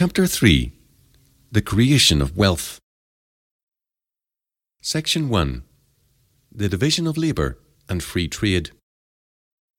[0.00, 0.70] Chapter 3
[1.50, 2.78] The Creation of Wealth.
[4.80, 5.64] Section 1
[6.52, 7.58] The Division of Labour
[7.88, 8.70] and Free Trade.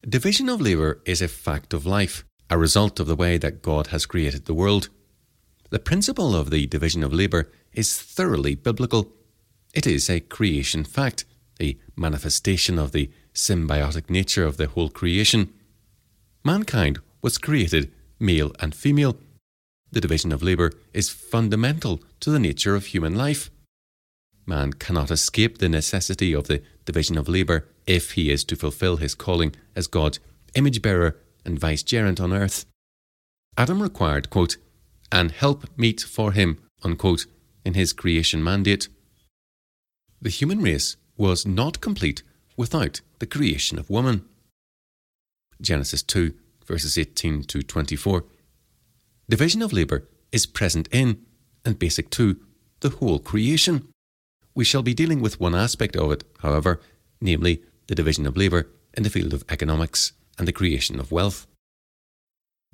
[0.01, 3.87] Division of labour is a fact of life, a result of the way that God
[3.87, 4.89] has created the world.
[5.69, 9.13] The principle of the division of labour is thoroughly biblical.
[9.73, 11.23] It is a creation fact,
[11.61, 15.53] a manifestation of the symbiotic nature of the whole creation.
[16.43, 19.15] Mankind was created male and female.
[19.91, 23.49] The division of labour is fundamental to the nature of human life.
[24.45, 28.97] Man cannot escape the necessity of the division of labour if he is to fulfil
[28.97, 30.19] his calling as God's
[30.55, 32.65] image bearer and vicegerent on earth.
[33.57, 34.57] Adam required, quote,
[35.11, 37.25] an help meet for him, unquote,
[37.65, 38.87] in his creation mandate.
[40.21, 42.23] The human race was not complete
[42.55, 44.25] without the creation of woman.
[45.61, 46.33] Genesis 2,
[46.65, 48.23] verses 18 to 24.
[49.29, 51.23] Division of labour is present in
[51.63, 52.39] and basic to
[52.79, 53.87] the whole creation.
[54.55, 56.81] We shall be dealing with one aspect of it, however,
[57.21, 61.45] namely the division of labour in the field of economics and the creation of wealth.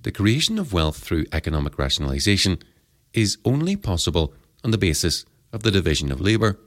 [0.02, 2.61] The creation of wealth through economic rationalisation
[3.13, 6.57] is only possible on the basis of the division of labour.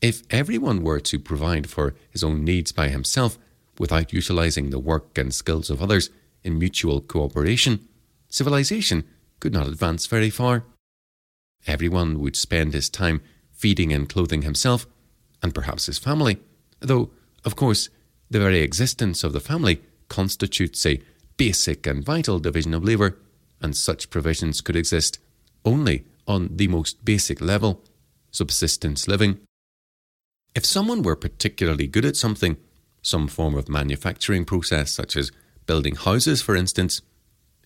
[0.00, 3.36] If everyone were to provide for his own needs by himself
[3.78, 6.08] without utilising the work and skills of others
[6.42, 7.86] in mutual cooperation,
[8.28, 9.04] civilization
[9.40, 10.64] could not advance very far.
[11.66, 13.20] Everyone would spend his time
[13.52, 14.86] feeding and clothing himself,
[15.42, 16.38] and perhaps his family,
[16.80, 17.10] though,
[17.44, 17.88] of course,
[18.30, 21.00] the very existence of the family constitutes a
[21.36, 23.18] basic and vital division of labour,
[23.60, 25.18] and such provisions could exist
[25.64, 27.82] only on the most basic level
[28.30, 29.38] subsistence living.
[30.54, 32.56] If someone were particularly good at something,
[33.02, 35.32] some form of manufacturing process, such as
[35.66, 37.02] building houses, for instance,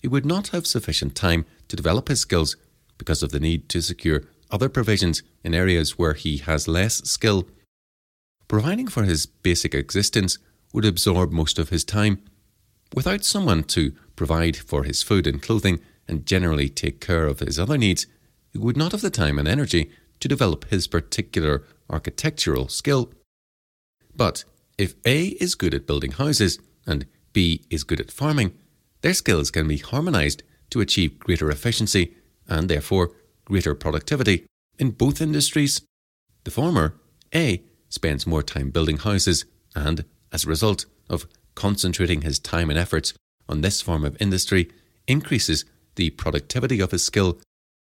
[0.03, 2.57] he would not have sufficient time to develop his skills
[2.97, 7.47] because of the need to secure other provisions in areas where he has less skill.
[8.49, 10.37] Providing for his basic existence
[10.73, 12.21] would absorb most of his time.
[12.93, 17.57] Without someone to provide for his food and clothing and generally take care of his
[17.57, 18.05] other needs,
[18.51, 23.13] he would not have the time and energy to develop his particular architectural skill.
[24.13, 24.43] But
[24.77, 28.53] if A is good at building houses and B is good at farming,
[29.03, 30.41] their skills can be harmonized
[30.71, 32.15] to achieve greater efficiency
[32.47, 33.11] and therefore
[33.45, 34.45] greater productivity
[34.79, 35.81] in both industries.
[36.45, 36.95] The former,
[37.35, 42.79] A, spends more time building houses and, as a result of concentrating his time and
[42.79, 43.13] efforts
[43.47, 44.71] on this form of industry,
[45.05, 45.65] increases
[45.95, 47.39] the productivity of his skill,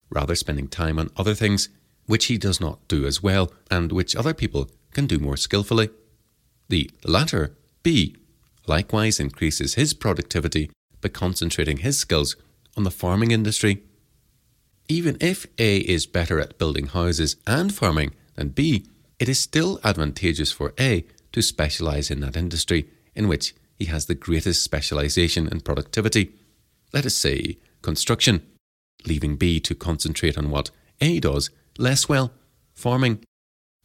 [0.09, 1.69] rather spending time on other things
[2.06, 5.91] which he does not do as well and which other people can do more skillfully.
[6.70, 8.16] The latter, B,
[8.66, 12.36] likewise increases his productivity by concentrating his skills
[12.76, 13.82] on the farming industry.
[14.88, 18.86] Even if A is better at building houses and farming than B,
[19.18, 24.06] it is still advantageous for A to specialize in that industry in which he has
[24.06, 26.32] the greatest specialization and productivity.
[26.92, 28.46] Let us say construction,
[29.06, 32.32] leaving B to concentrate on what A does less well,
[32.74, 33.24] farming,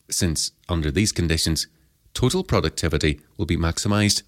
[0.09, 1.67] since under these conditions,
[2.13, 4.23] total productivity will be maximized.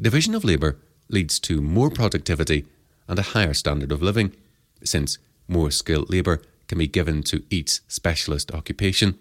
[0.00, 0.78] Division of labour
[1.08, 2.66] leads to more productivity
[3.08, 4.34] and a higher standard of living,
[4.82, 9.18] since more skilled labour can be given to each specialist occupation.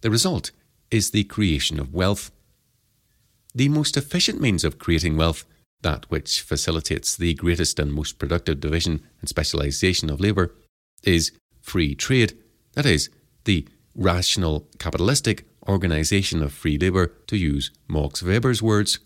[0.00, 0.50] The result
[0.90, 2.30] is the creation of wealth.
[3.54, 5.44] The most efficient means of creating wealth,
[5.82, 10.54] that which facilitates the greatest and most productive division and specialisation of labour,
[11.02, 12.36] is free trade,
[12.74, 13.08] that is,
[13.44, 18.98] the rational capitalistic organisation of free labour, to use Max Weber's words.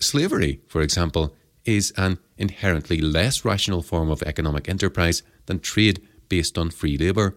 [0.00, 1.34] Slavery, for example,
[1.64, 7.36] is an inherently less rational form of economic enterprise than trade based on free labour.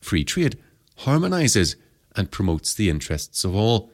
[0.00, 0.58] Free trade
[0.98, 1.76] harmonises
[2.16, 3.90] and promotes the interests of all.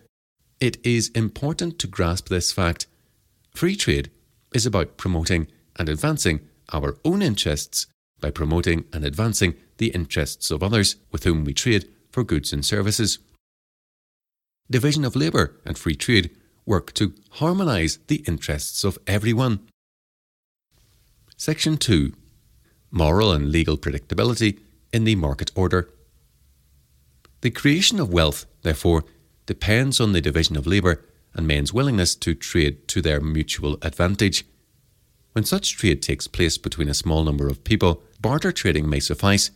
[0.61, 2.87] It is important to grasp this fact.
[3.55, 4.11] Free trade
[4.55, 6.41] is about promoting and advancing
[6.73, 7.87] our own interests
[8.21, 12.65] by promoting and advancing the interests of others with whom we trade for goods and
[12.65, 13.19] services.
[14.71, 16.31] Division of labour and free trade
[16.67, 19.61] work to harmonise the interests of everyone.
[21.37, 22.13] Section 2
[22.91, 24.59] Moral and Legal Predictability
[24.93, 25.89] in the Market Order.
[27.43, 29.05] The creation of wealth, therefore,
[29.45, 31.05] depends on the division of labour
[31.35, 34.45] and men's willingness to trade to their mutual advantage.
[35.33, 39.51] When such trade takes place between a small number of people, barter trading may suffice,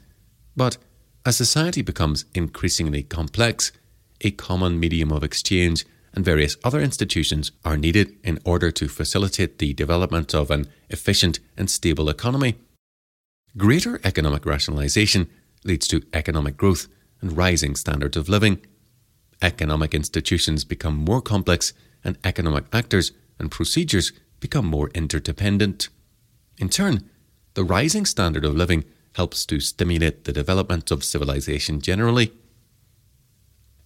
[0.54, 0.76] but
[1.24, 3.72] as society becomes increasingly complex,
[4.20, 9.58] a common medium of exchange and various other institutions are needed in order to facilitate
[9.58, 12.56] the development of an efficient and stable economy.
[13.56, 15.28] Greater economic rationalization
[15.64, 16.88] leads to economic growth
[17.20, 18.60] and rising standards of living.
[19.42, 21.72] Economic institutions become more complex,
[22.04, 25.88] and economic actors and procedures become more interdependent.
[26.58, 27.08] In turn,
[27.54, 28.84] the rising standard of living
[29.16, 32.32] helps to stimulate the development of civilization generally.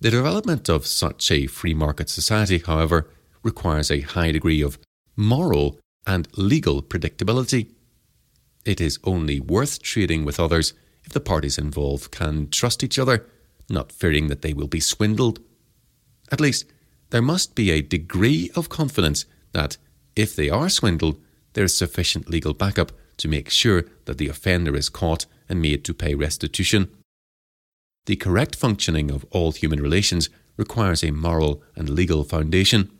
[0.04, 3.08] The development of such a free market society, however,
[3.42, 4.78] requires a high degree of
[5.16, 7.70] moral and legal predictability.
[8.66, 10.74] It is only worth trading with others
[11.04, 13.26] if the parties involved can trust each other,
[13.70, 15.40] not fearing that they will be swindled.
[16.30, 16.66] At least,
[17.08, 19.78] there must be a degree of confidence that,
[20.14, 21.18] if they are swindled,
[21.54, 25.82] there is sufficient legal backup to make sure that the offender is caught and made
[25.86, 26.94] to pay restitution.
[28.06, 32.90] The correct functioning of all human relations requires a moral and legal foundation.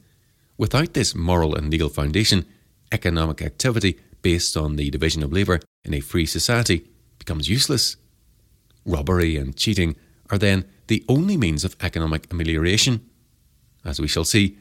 [0.56, 2.46] Without this moral and legal foundation,
[2.90, 7.96] economic activity based on the division of labour in a free society becomes useless.
[8.86, 9.96] Robbery and cheating
[10.30, 13.08] are then the only means of economic amelioration.
[13.84, 14.56] As we shall see,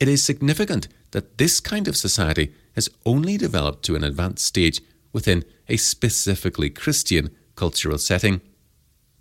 [0.00, 4.80] it is significant that this kind of society has only developed to an advanced stage
[5.12, 8.40] within a specifically Christian cultural setting.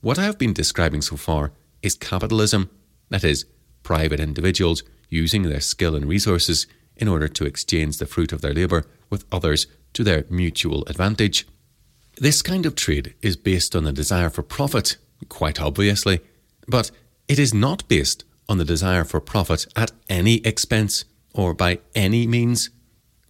[0.01, 1.51] What I have been describing so far
[1.83, 2.71] is capitalism,
[3.09, 3.45] that is,
[3.83, 6.65] private individuals using their skill and resources
[6.95, 11.47] in order to exchange the fruit of their labour with others to their mutual advantage.
[12.17, 14.97] This kind of trade is based on the desire for profit,
[15.29, 16.19] quite obviously,
[16.67, 16.89] but
[17.27, 22.25] it is not based on the desire for profit at any expense or by any
[22.25, 22.71] means.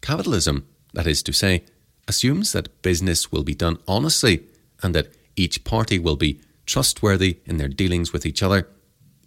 [0.01, 1.63] Capitalism, that is to say,
[2.07, 4.45] assumes that business will be done honestly
[4.81, 8.67] and that each party will be trustworthy in their dealings with each other.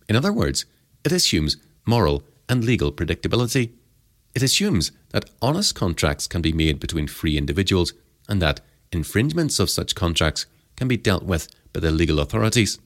[0.08, 0.64] In other words,
[1.04, 3.72] it assumes moral and legal predictability.
[4.34, 7.92] It assumes that honest contracts can be made between free individuals
[8.28, 8.60] and that
[8.92, 10.46] infringements of such contracts
[10.76, 12.78] can be dealt with by the legal authorities.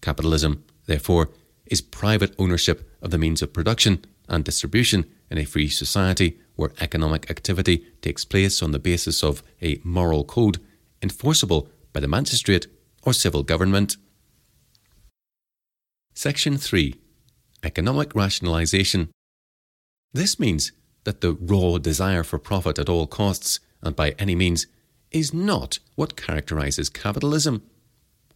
[0.00, 1.30] Capitalism, therefore,
[1.66, 6.72] is private ownership of the means of production and distribution in a free society where
[6.80, 10.58] economic activity takes place on the basis of a moral code
[11.02, 12.66] enforceable by the magistrate
[13.04, 13.96] or civil government.
[16.14, 16.94] Section 3
[17.62, 19.10] Economic Rationalization.
[20.12, 20.72] This means
[21.04, 24.66] that the raw desire for profit at all costs and by any means
[25.10, 27.62] is not what characterizes capitalism.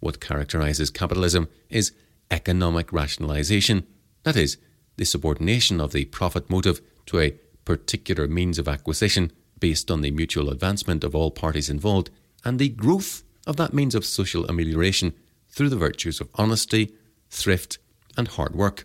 [0.00, 1.92] What characterizes capitalism is
[2.30, 3.86] economic rationalization,
[4.22, 4.58] that is,
[4.96, 10.10] the subordination of the profit motive to a particular means of acquisition based on the
[10.10, 12.10] mutual advancement of all parties involved
[12.44, 15.14] and the growth of that means of social amelioration
[15.48, 16.92] through the virtues of honesty,
[17.30, 17.78] thrift,
[18.16, 18.84] and hard work.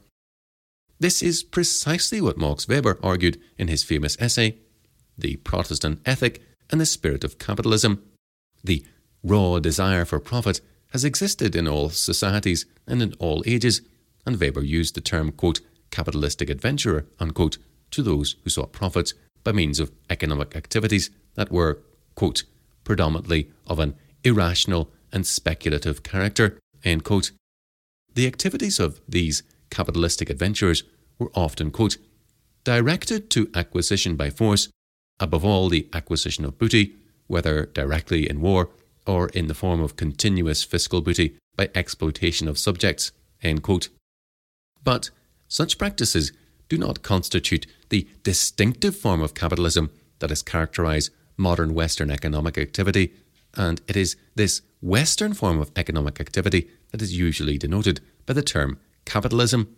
[1.00, 4.57] This is precisely what Max Weber argued in his famous essay,
[5.18, 8.01] The Protestant Ethic and the Spirit of Capitalism.
[8.63, 8.86] The
[9.21, 10.62] raw desire for profit
[10.92, 13.81] has existed in all societies and in all ages,
[14.25, 15.60] and Weber used the term, quote,
[15.92, 17.57] capitalistic adventurer, unquote,
[17.92, 19.13] to those who sought profits
[19.44, 21.81] by means of economic activities that were,
[22.15, 22.44] quote,
[22.86, 26.59] predominantly of an irrational and speculative character.
[26.83, 30.83] The activities of these capitalistic adventurers
[31.17, 31.97] were often, quote,
[32.63, 34.69] directed to acquisition by force,
[35.19, 36.95] above all the acquisition of booty,
[37.27, 38.69] whether directly in war
[39.05, 43.12] or in the form of continuous fiscal booty by exploitation of subjects.
[44.83, 45.09] But
[45.48, 46.31] such practices
[46.69, 53.13] do not constitute the distinctive form of capitalism that has characterized modern Western economic activity,
[53.55, 58.41] and it is this Western form of economic activity that is usually denoted by the
[58.41, 59.75] term capitalism.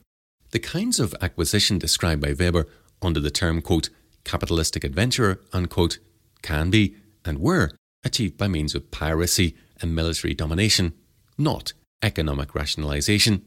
[0.52, 2.68] The kinds of acquisition described by Weber
[3.02, 3.90] under the term, quote,
[4.24, 6.00] capitalistic adventurer, unquote,
[6.42, 7.72] can be and were
[8.04, 10.94] achieved by means of piracy and military domination,
[11.38, 13.44] not economic rationalization.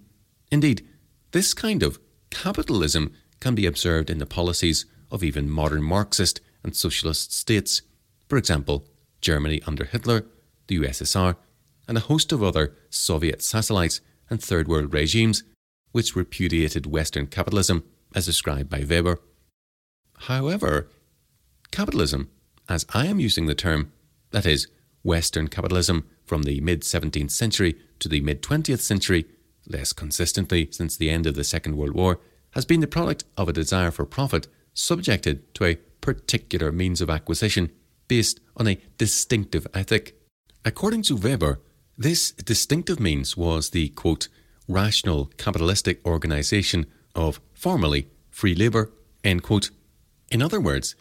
[0.50, 0.86] Indeed,
[1.32, 1.98] this kind of
[2.30, 7.82] capitalism can be observed in the policies of even modern Marxist and socialist states,
[8.28, 8.86] for example,
[9.20, 10.26] Germany under Hitler,
[10.66, 11.36] the USSR,
[11.86, 15.42] and a host of other Soviet satellites and Third World regimes
[15.92, 17.84] which repudiated Western capitalism
[18.14, 19.20] as described by Weber.
[20.20, 20.88] However,
[21.70, 22.30] capitalism,
[22.68, 23.92] as I am using the term,
[24.30, 24.68] that is,
[25.02, 29.26] Western capitalism from the mid 17th century to the mid 20th century,
[29.66, 32.20] less consistently since the end of the Second World War,
[32.52, 37.10] has been the product of a desire for profit subjected to a particular means of
[37.10, 37.70] acquisition
[38.08, 40.18] based on a distinctive ethic.
[40.64, 41.60] According to Weber,
[41.96, 44.28] this distinctive means was the quote,
[44.66, 48.92] rational capitalistic organization of formerly free labor.
[49.24, 49.70] End quote.
[50.30, 50.94] In other words,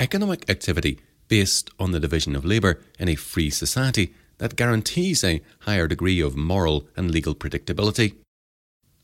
[0.00, 5.42] economic activity based on the division of labour in a free society that guarantees a
[5.60, 8.14] higher degree of moral and legal predictability.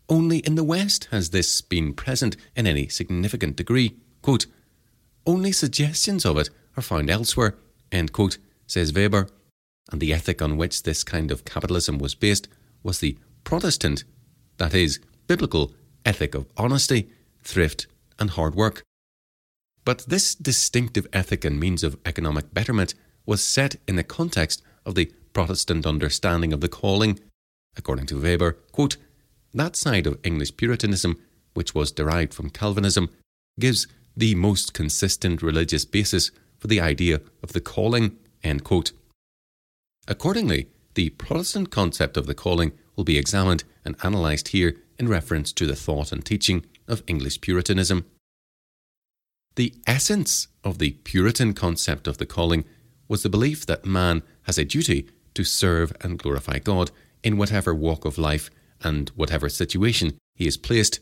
[0.09, 3.97] Only in the West has this been present in any significant degree.
[4.23, 4.47] Quote,
[5.27, 7.57] Only suggestions of it are found elsewhere,
[8.13, 9.29] quote, says Weber,
[9.91, 12.49] and the ethic on which this kind of capitalism was based
[12.83, 14.05] was the Protestant,
[14.57, 17.11] that is, biblical, ethic of honesty,
[17.43, 17.87] thrift,
[18.19, 18.83] and hard work.
[19.85, 22.95] But this distinctive ethic and means of economic betterment
[23.27, 27.21] was set in the context of the Protestant understanding of the calling.
[27.77, 28.97] According to Weber, quote,
[29.53, 31.19] that side of English Puritanism,
[31.53, 33.11] which was derived from Calvinism,
[33.61, 36.31] gives the most consistent religious basis
[36.65, 38.17] for the idea of the calling.
[40.09, 45.53] Accordingly, the Protestant concept of the calling will be examined and analysed here in reference
[45.53, 48.07] to the thought and teaching of English Puritanism.
[49.57, 52.65] The essence of the Puritan concept of the calling
[53.09, 56.91] was the belief that man has a duty to serve and glorify God
[57.23, 58.49] in whatever walk of life
[58.83, 61.01] and whatever situation he is placed,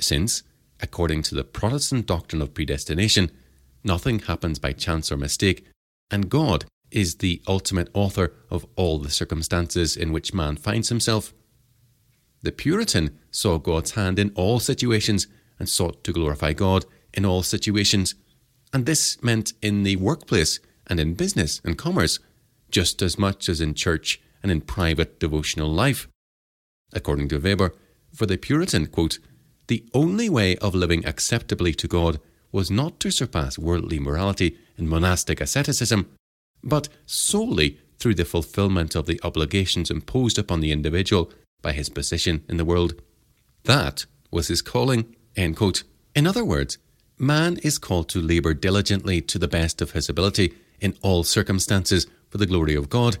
[0.00, 0.44] since,
[0.80, 3.30] according to the Protestant doctrine of predestination,
[3.84, 5.66] nothing happens by chance or mistake,
[6.10, 11.32] and God is the ultimate author of all the circumstances in which man finds himself.
[12.42, 15.26] The Puritan saw God's hand in all situations
[15.58, 18.14] and sought to glorify God in all situations,
[18.72, 22.18] and this meant in the workplace and in business and commerce,
[22.70, 26.08] just as much as in church and in private devotional life.
[26.92, 27.74] According to Weber,
[28.12, 29.18] for the Puritan, quote,
[29.66, 32.20] the only way of living acceptably to God
[32.54, 36.08] was not to surpass worldly morality and monastic asceticism,
[36.62, 41.32] but solely through the fulfillment of the obligations imposed upon the individual
[41.62, 42.94] by his position in the world.
[43.64, 45.16] That was his calling.
[45.34, 46.78] In other words,
[47.18, 52.06] man is called to labour diligently to the best of his ability in all circumstances
[52.30, 53.18] for the glory of God.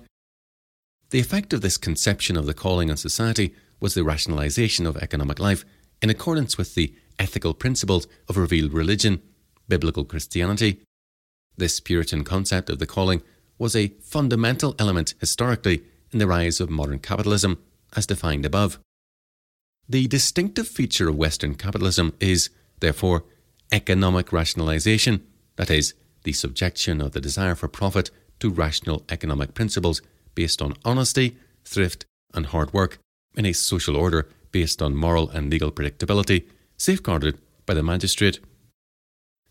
[1.10, 5.40] The effect of this conception of the calling on society was the rationalisation of economic
[5.40, 5.64] life
[6.00, 9.22] in accordance with the ethical principles of revealed religion,
[9.68, 10.80] biblical Christianity.
[11.56, 13.22] This Puritan concept of the calling
[13.58, 17.58] was a fundamental element historically in the rise of modern capitalism,
[17.96, 18.78] as defined above.
[19.88, 23.24] The distinctive feature of Western capitalism is, therefore,
[23.70, 25.24] economic rationalization,
[25.56, 30.02] that is, the subjection of the desire for profit to rational economic principles
[30.34, 32.98] based on honesty, thrift, and hard work
[33.36, 36.44] in a social order based on moral and legal predictability,
[36.84, 38.40] safeguarded by the magistrate.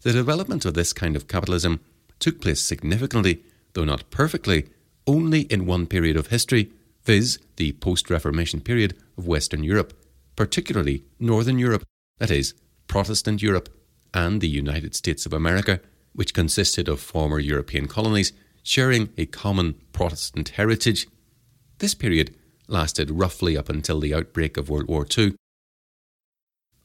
[0.04, 1.80] The development of this kind of capitalism
[2.20, 3.42] took place significantly,
[3.74, 4.68] though not perfectly,
[5.08, 6.72] only in one period of history,
[7.04, 9.94] viz., the post Reformation period of Western Europe,
[10.36, 11.84] particularly Northern Europe,
[12.20, 12.54] that is,
[12.88, 13.68] Protestant Europe,
[14.14, 15.80] and the United States of America,
[16.14, 21.08] which consisted of former European colonies sharing a common Protestant heritage.
[21.80, 22.36] This period
[22.68, 25.36] lasted roughly up until the outbreak of World War II.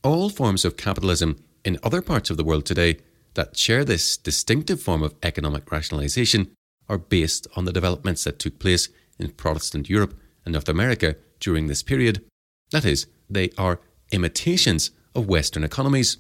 [0.09, 1.37] All forms of capitalism
[1.67, 2.97] in other parts of the world today
[3.35, 6.51] that share this distinctive form of economic rationalization
[6.89, 8.89] are based on the developments that took place
[9.19, 12.25] in Protestant Europe and North America during this period.
[12.71, 16.17] That is, they are imitations of Western economies.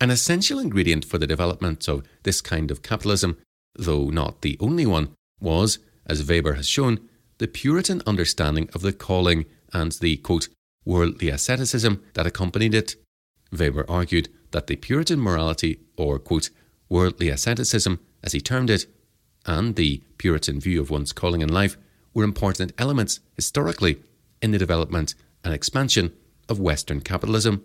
[0.00, 3.36] An essential ingredient for the development of this kind of capitalism,
[3.74, 7.00] though not the only one, was, as Weber has shown,
[7.38, 10.48] the Puritan understanding of the calling and the quote,
[10.86, 12.96] worldly asceticism that accompanied it.
[13.52, 16.48] Weber argued that the Puritan morality, or quote,
[16.88, 18.86] worldly asceticism, as he termed it,
[19.44, 21.76] and the Puritan view of one's calling in life
[22.14, 23.98] were important elements historically
[24.40, 25.14] in the development
[25.44, 26.12] and expansion
[26.48, 27.62] of Western capitalism.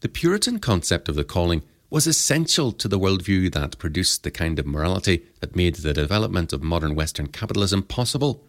[0.00, 4.58] The Puritan concept of the calling was essential to the worldview that produced the kind
[4.58, 8.44] of morality that made the development of modern Western capitalism possible.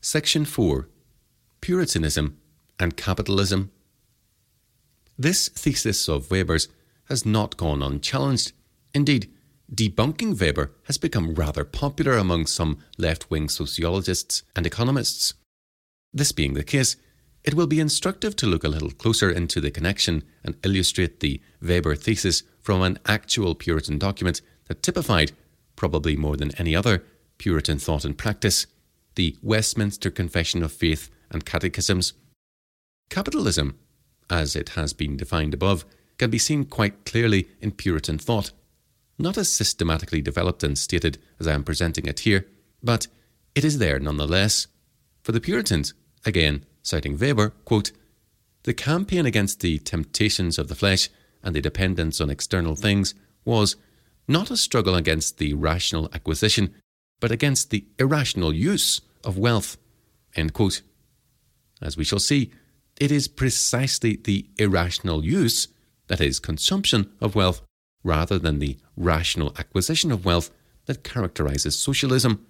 [0.00, 0.88] Section 4
[1.60, 2.38] Puritanism
[2.78, 3.70] and Capitalism.
[5.18, 6.68] This thesis of Weber's
[7.04, 8.52] has not gone unchallenged.
[8.94, 9.30] Indeed,
[9.72, 15.34] debunking Weber has become rather popular among some left wing sociologists and economists.
[16.12, 16.96] This being the case,
[17.44, 21.40] it will be instructive to look a little closer into the connection and illustrate the
[21.62, 25.32] Weber thesis from an actual Puritan document that typified,
[25.76, 27.04] probably more than any other,
[27.38, 28.66] Puritan thought and practice
[29.14, 32.12] the Westminster Confession of Faith and Catechisms.
[33.08, 33.78] Capitalism,
[34.28, 35.84] as it has been defined above,
[36.18, 38.52] can be seen quite clearly in Puritan thought,
[39.18, 42.46] not as systematically developed and stated as I am presenting it here,
[42.82, 43.06] but
[43.54, 44.66] it is there nonetheless.
[45.22, 45.94] For the Puritans,
[46.24, 47.92] again, citing Weber, quote,
[48.64, 51.08] the campaign against the temptations of the flesh
[51.42, 53.76] and the dependence on external things was
[54.28, 56.74] not a struggle against the rational acquisition,
[57.18, 59.76] but against the irrational use of wealth.
[61.80, 62.50] As we shall see,
[63.00, 65.68] it is precisely the irrational use,
[66.08, 67.62] that is, consumption of wealth,
[68.04, 70.50] rather than the rational acquisition of wealth
[70.86, 72.46] that characterizes socialism.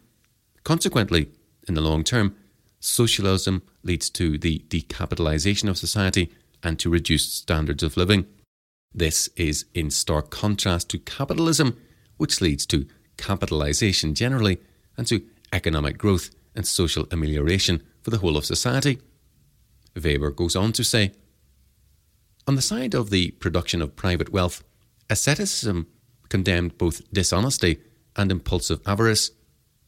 [0.65, 1.31] Consequently,
[1.69, 2.35] in the long term,
[2.81, 6.33] socialism leads to the decapitalization of society
[6.63, 8.27] and to reduced standards of living.
[8.93, 11.77] This is in stark contrast to capitalism,
[12.17, 14.61] which leads to capitalization generally
[14.97, 15.23] and to
[15.53, 18.99] economic growth and social amelioration for the whole of society.
[19.95, 21.13] Weber goes on to say
[22.47, 24.63] On the side of the production of private wealth,
[25.09, 25.87] asceticism
[26.29, 27.81] condemned both dishonesty
[28.17, 29.33] and impulsive avarice.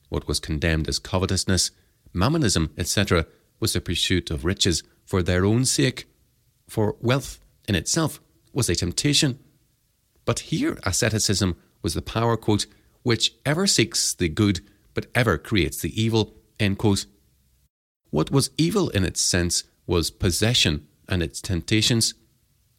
[0.09, 1.71] What was condemned as covetousness,
[2.13, 3.27] mammonism, etc.,
[3.61, 6.07] was the pursuit of riches for their own sake,
[6.69, 8.21] for wealth in itself
[8.53, 9.39] was a temptation.
[10.25, 12.67] But here asceticism was the power, quote,
[13.03, 14.61] which ever seeks the good
[14.95, 17.07] but ever creates the evil, end quote.
[18.11, 22.15] What was evil in its sense was possession and its temptations.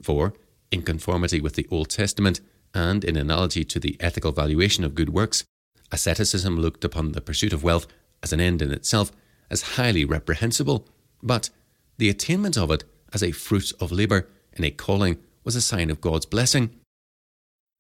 [0.02, 0.34] For,
[0.72, 2.42] in conformity with the Old Testament
[2.74, 5.44] and in analogy to the ethical valuation of good works,
[5.92, 7.88] asceticism looked upon the pursuit of wealth
[8.24, 9.12] as an end in itself
[9.52, 10.88] as highly reprehensible,
[11.22, 11.50] but
[11.98, 12.84] the attainment of it
[13.14, 16.72] as a fruit of labour in a calling was a sign of God's blessing.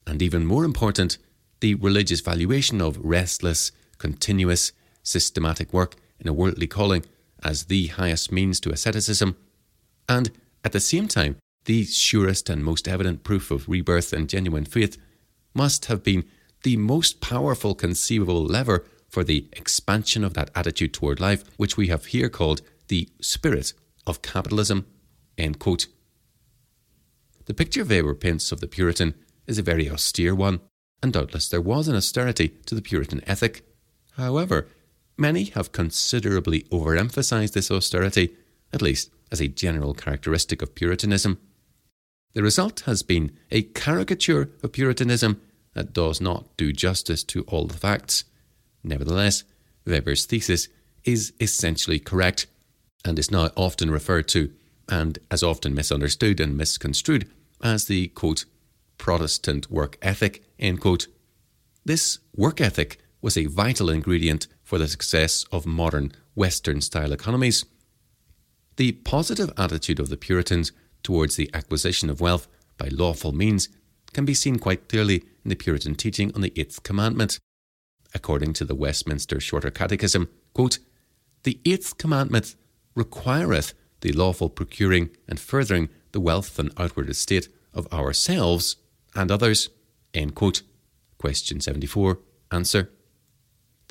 [0.06, 1.18] And even more important,
[1.62, 7.06] the religious valuation of restless, continuous, systematic work in a worldly calling
[7.43, 9.35] as the highest means to asceticism,
[10.07, 10.31] and
[10.63, 14.97] at the same time, the surest and most evident proof of rebirth and genuine faith,
[15.53, 16.25] must have been
[16.63, 21.88] the most powerful conceivable lever for the expansion of that attitude toward life, which we
[21.88, 23.73] have here called the spirit
[24.07, 24.85] of capitalism.
[25.38, 25.88] The
[27.53, 29.13] picture Weber paints of the Puritan
[29.45, 30.62] is a very austere one,
[31.01, 33.65] and doubtless there was an austerity to the Puritan ethic.
[34.13, 34.67] However,
[35.17, 38.35] many have considerably overemphasized this austerity,
[38.72, 41.40] at least as a general characteristic of Puritanism.
[42.33, 45.42] The result has been a caricature of Puritanism
[45.74, 48.24] that does not do justice to all the facts.
[48.83, 49.44] Nevertheless,
[49.85, 50.68] Weber's thesis
[51.03, 52.48] is essentially correct
[53.05, 54.51] and is now often referred to
[54.90, 57.29] and as often misunderstood and misconstrued
[57.61, 58.46] as the quote,
[58.98, 61.07] Protestant work ethic, end quote.
[61.85, 67.65] This work ethic was a vital ingredient for the success of modern Western style economies.
[68.77, 70.71] The positive attitude of the Puritans
[71.03, 72.47] towards the acquisition of wealth
[72.77, 73.69] by lawful means
[74.13, 77.39] can be seen quite clearly in the Puritan teaching on the Eighth Commandment.
[78.15, 80.79] According to the Westminster Shorter Catechism, quote,
[81.43, 82.55] The Eighth Commandment
[82.95, 88.77] requireth the lawful procuring and furthering the wealth and outward estate of ourselves
[89.15, 89.69] and others.
[90.13, 90.61] End quote.
[91.17, 92.19] Question 74.
[92.51, 92.91] Answer.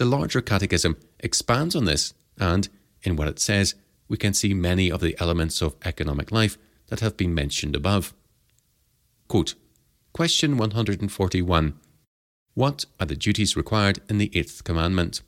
[0.03, 2.69] The larger catechism expands on this, and
[3.05, 3.77] in what it says,
[4.09, 8.13] we can see many of the elements of economic life that have been mentioned above.
[9.29, 9.55] Quote,
[10.13, 11.75] Question 141.
[12.55, 15.23] What are the duties required in the Eighth Commandment?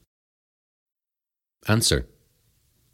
[1.69, 2.09] Answer.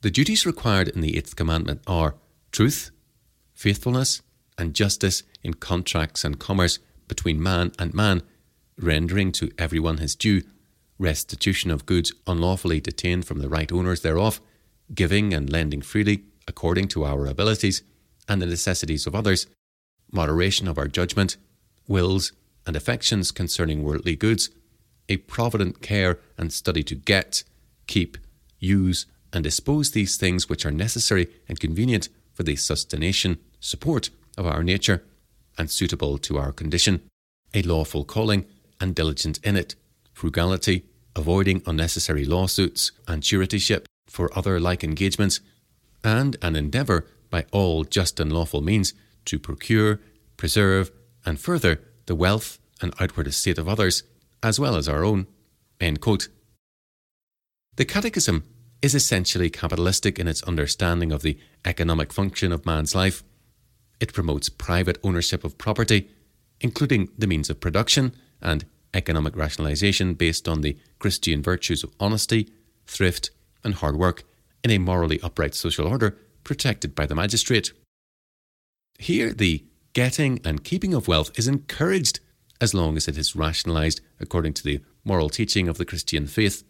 [0.03, 2.17] The duties required in the Eighth Commandment are
[2.53, 2.91] truth,
[3.55, 4.21] faithfulness,
[4.59, 8.23] and justice in contracts and commerce between man and man,
[8.77, 10.43] rendering to everyone his due,
[11.01, 14.41] restitution of goods unlawfully detained from the right owners thereof,
[14.95, 17.83] giving and lending freely according to our abilities
[18.29, 19.47] and the necessities of others,
[20.13, 21.37] moderation of our judgment,
[21.89, 22.33] wills,
[22.67, 24.51] and affections concerning worldly goods,
[25.09, 27.43] a provident care and study to get,
[27.87, 28.19] keep,
[28.59, 34.47] use, and dispose these things which are necessary and convenient for the sustentation, support of
[34.47, 35.03] our nature,
[35.57, 37.01] and suitable to our condition,
[37.55, 38.47] a lawful calling,
[38.81, 39.75] and diligent in it,
[40.13, 40.85] frugality,
[41.17, 45.41] avoiding unnecessary lawsuits and suretyship for other like engagements,
[46.03, 48.93] and an endeavour by all just and lawful means
[49.25, 50.01] to procure,
[50.37, 50.91] preserve,
[51.25, 54.03] and further the wealth and outward estate of others,
[54.43, 55.27] as well as our own.
[55.79, 56.29] The
[57.87, 58.45] Catechism
[58.83, 63.23] is essentially capitalistic in its understanding of the economic function of man's life.
[64.01, 66.11] It promotes private ownership of property,
[66.61, 72.51] including the means of production and economic rationalization based on the Christian virtues of honesty,
[72.87, 73.31] thrift,
[73.63, 74.25] and hard work
[74.65, 77.73] in a morally upright social order protected by the magistrate.
[78.99, 82.21] Here, the getting and keeping of wealth is encouraged
[82.61, 86.63] as long as it is rationalized according to the moral teaching of the Christian faith.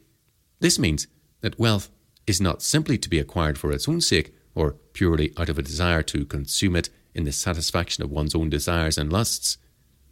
[0.61, 1.07] This means
[1.41, 1.91] that wealth
[2.27, 5.63] is not simply to be acquired for its own sake or purely out of a
[5.63, 9.59] desire to consume it in the satisfaction of one's own desires and lusts.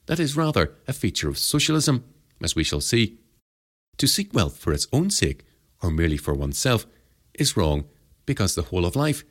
[0.09, 2.03] That is rather a feature of socialism
[2.43, 3.19] as we shall see.
[3.99, 5.45] To seek wealth for its own sake,
[5.83, 6.87] or merely for oneself,
[7.35, 7.85] is wrong
[8.25, 9.23] because the whole of life,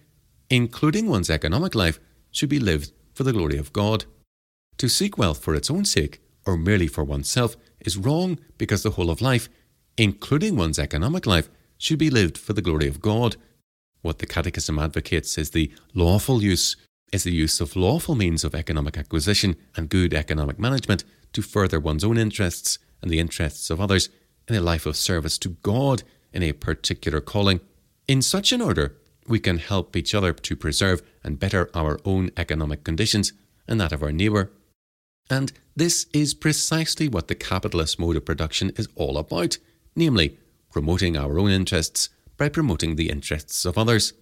[0.52, 2.00] including one's economic life,
[2.32, 4.06] should be lived for the glory of God.
[4.78, 8.92] To seek wealth for its own sake, or merely for oneself, is wrong because the
[8.92, 9.50] whole of life,
[9.98, 13.36] including one's economic life, should be lived for the glory of God.
[14.04, 16.76] What the Catechism advocates is the lawful use
[17.12, 21.80] is the use of lawful means of economic acquisition and good economic management to further
[21.80, 24.10] one's own interests and the interests of others
[24.48, 27.60] in a life of service to God in a particular calling.
[28.08, 28.96] In such an order,
[29.28, 33.34] we can help each other to preserve and better our own economic conditions
[33.68, 34.52] and that of our neighbour.
[35.30, 39.58] And this is precisely what the capitalist mode of production is all about,
[39.96, 40.38] namely,
[40.72, 44.14] promoting our own interests by promoting the interests of others.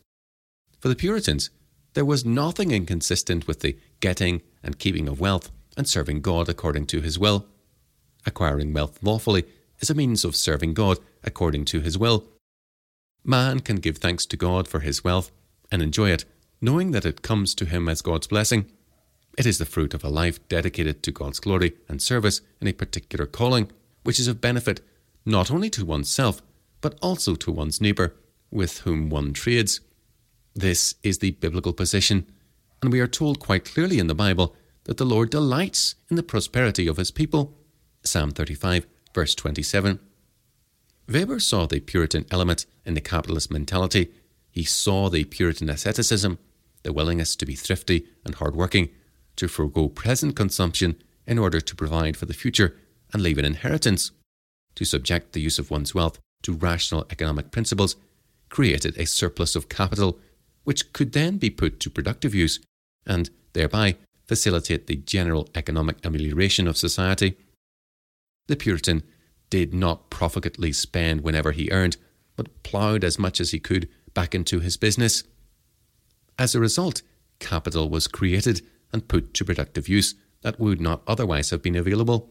[0.79, 1.49] For the Puritans,
[1.95, 6.85] there was nothing inconsistent with the getting and keeping of wealth and serving God according
[6.87, 7.47] to his will.
[8.25, 9.45] Acquiring wealth lawfully
[9.79, 12.25] is a means of serving God according to his will.
[13.23, 15.31] Man can give thanks to God for his wealth
[15.71, 16.25] and enjoy it,
[16.61, 18.65] knowing that it comes to him as God's blessing.
[19.37, 22.73] It is the fruit of a life dedicated to God's glory and service in a
[22.73, 23.71] particular calling,
[24.03, 24.81] which is of benefit
[25.25, 26.41] not only to oneself,
[26.81, 28.13] but also to one's neighbour,
[28.51, 29.79] with whom one trades.
[30.57, 32.25] This is the biblical position,
[32.81, 36.23] and we are told quite clearly in the Bible that the Lord delights in the
[36.23, 37.57] prosperity of his people.
[38.05, 39.99] Psalm 35, verse 27.
[41.09, 44.11] Weber saw the Puritan element in the capitalist mentality.
[44.49, 46.39] He saw the Puritan asceticism,
[46.83, 48.87] the willingness to be thrifty and hardworking,
[49.35, 50.95] to forego present consumption
[51.27, 52.77] in order to provide for the future
[53.11, 54.11] and leave an inheritance
[54.75, 57.97] to subject the use of one's wealth to rational economic principles,
[58.47, 60.17] created a surplus of capital
[60.65, 62.59] which could then be put to productive use
[63.07, 63.95] and thereby
[64.27, 67.37] facilitate the general economic amelioration of society.
[68.47, 69.03] The Puritan
[69.49, 71.97] did not profitably spend whenever he earned,
[72.35, 75.23] but ploughed as much as he could back into his business.
[76.37, 77.01] As a result,
[77.39, 82.29] capital was created and put to productive use that would not otherwise have been available.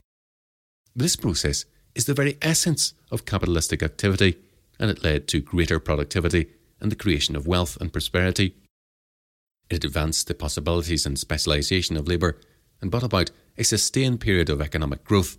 [0.94, 4.36] This process is the very essence of capitalistic activity,
[4.78, 6.48] and it led to greater productivity
[6.84, 8.54] and the creation of wealth and prosperity.
[9.70, 12.38] It advanced the possibilities and specialization of labour
[12.80, 15.38] and brought about a sustained period of economic growth.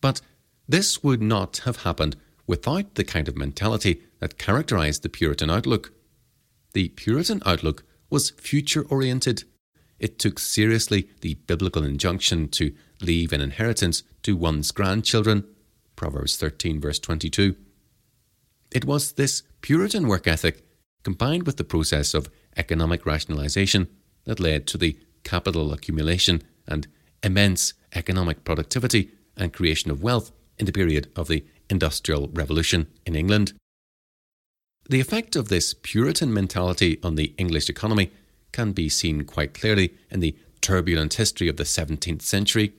[0.00, 0.20] But
[0.68, 5.92] this would not have happened without the kind of mentality that characterized the Puritan outlook.
[6.74, 9.44] The Puritan outlook was future oriented.
[9.98, 15.44] It took seriously the biblical injunction to leave an inheritance to one's grandchildren
[16.00, 17.56] Proverbs 13, verse 22.
[18.72, 20.64] It was this Puritan work ethic,
[21.02, 23.88] combined with the process of economic rationalization,
[24.24, 26.86] that led to the capital accumulation and
[27.22, 33.16] immense economic productivity and creation of wealth in the period of the Industrial Revolution in
[33.16, 33.54] England.
[34.88, 38.10] The effect of this Puritan mentality on the English economy
[38.52, 42.72] can be seen quite clearly in the turbulent history of the 17th century.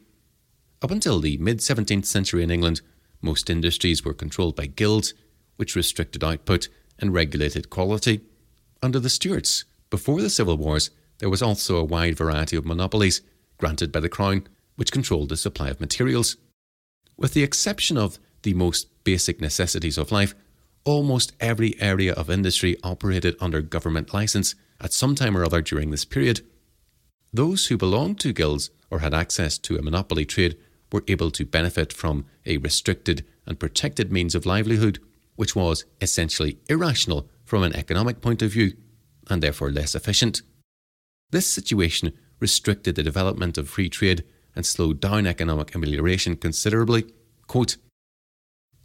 [0.81, 2.81] Up until the mid 17th century in England,
[3.21, 5.13] most industries were controlled by guilds,
[5.55, 6.67] which restricted output
[6.99, 8.21] and regulated quality.
[8.81, 13.21] Under the Stuarts, before the Civil Wars, there was also a wide variety of monopolies
[13.57, 16.37] granted by the Crown, which controlled the supply of materials.
[17.15, 20.33] With the exception of the most basic necessities of life,
[20.83, 25.91] almost every area of industry operated under government license at some time or other during
[25.91, 26.41] this period.
[27.31, 30.57] Those who belonged to guilds or had access to a monopoly trade
[30.91, 34.99] were able to benefit from a restricted and protected means of livelihood,
[35.41, 38.73] which was essentially irrational from an economic point of view
[39.27, 40.43] and therefore less efficient.
[41.31, 44.23] This situation restricted the development of free trade
[44.55, 47.11] and slowed down economic amelioration considerably.
[47.47, 47.77] Quote,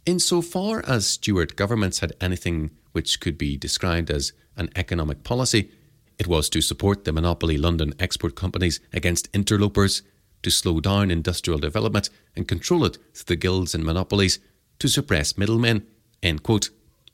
[0.07, 5.69] Insofar as Stuart governments had anything which could be described as an economic policy,
[6.17, 10.01] it was to support the monopoly London export companies against interlopers
[10.41, 14.39] to slow down industrial development and control it through the guilds and monopolies
[14.79, 15.85] to suppress middlemen.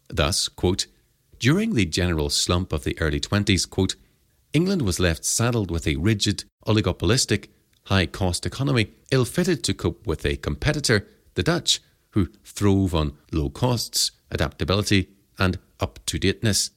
[0.10, 0.88] Thus, quote,
[1.40, 3.96] during the general slump of the early 20s, quote,
[4.54, 7.48] England was left saddled with a rigid, oligopolistic,
[7.86, 13.18] high cost economy, ill fitted to cope with a competitor, the Dutch, who throve on
[13.32, 16.72] low costs, adaptability, and up to dateness.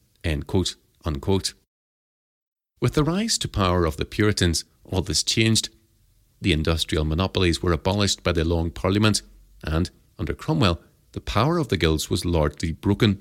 [2.81, 5.69] With the rise to power of the Puritans, all this changed.
[6.41, 9.23] The industrial monopolies were abolished by the Long Parliament,
[9.63, 10.81] and, under Cromwell,
[11.17, 13.19] the power of the guilds was largely broken.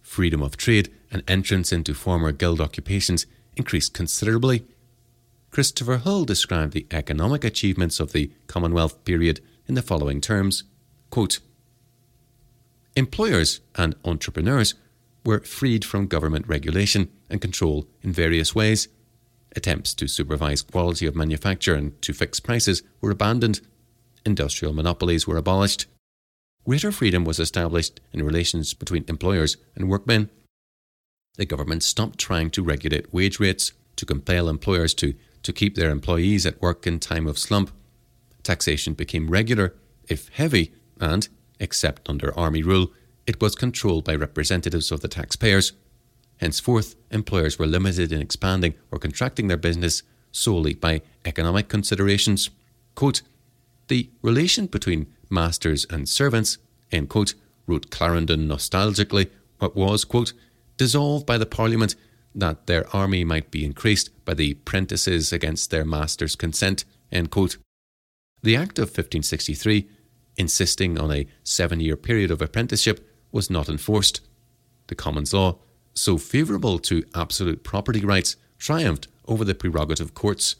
[0.00, 4.64] Freedom of trade and entrance into former guild occupations increased considerably.
[5.50, 10.64] Christopher Hill described the economic achievements of the Commonwealth period in the following terms
[11.10, 11.40] quote,
[12.96, 14.72] Employers and entrepreneurs
[15.26, 18.88] were freed from government regulation and control in various ways.
[19.54, 23.60] Attempts to supervise quality of manufacture and to fix prices were abandoned.
[24.24, 25.84] Industrial monopolies were abolished.
[26.68, 30.28] Greater freedom was established in relations between employers and workmen.
[31.38, 35.88] The government stopped trying to regulate wage rates to compel employers to, to keep their
[35.88, 37.70] employees at work in time of slump.
[38.42, 39.76] Taxation became regular,
[40.10, 41.26] if heavy, and,
[41.58, 42.92] except under army rule,
[43.26, 45.72] it was controlled by representatives of the taxpayers.
[46.36, 50.02] Henceforth, employers were limited in expanding or contracting their business
[50.32, 52.50] solely by economic considerations.
[52.94, 53.22] Quote,
[53.86, 56.58] the relation between masters and servants,
[56.90, 57.34] end quote,
[57.66, 60.32] wrote Clarendon nostalgically, what was, quote,
[60.76, 61.94] dissolved by the Parliament
[62.34, 67.56] that their army might be increased by the prentices against their master's consent, end quote.
[68.42, 69.88] The Act of 1563,
[70.36, 74.20] insisting on a seven year period of apprenticeship, was not enforced.
[74.86, 75.58] The Commons Law,
[75.94, 80.56] so favourable to absolute property rights, triumphed over the prerogative courts.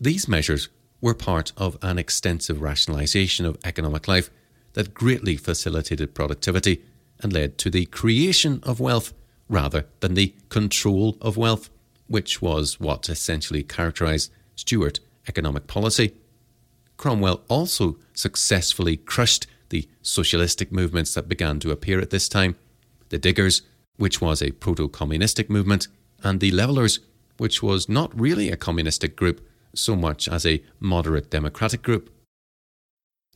[0.00, 0.68] These measures
[1.06, 4.28] were part of an extensive rationalisation of economic life
[4.72, 6.82] that greatly facilitated productivity
[7.20, 9.14] and led to the creation of wealth
[9.48, 11.70] rather than the control of wealth,
[12.08, 16.12] which was what essentially characterised Stuart economic policy.
[16.96, 22.56] Cromwell also successfully crushed the socialistic movements that began to appear at this time
[23.10, 23.62] the Diggers,
[23.96, 25.86] which was a proto communistic movement,
[26.24, 26.98] and the Levellers,
[27.36, 29.40] which was not really a communistic group
[29.78, 32.10] so much as a moderate democratic group.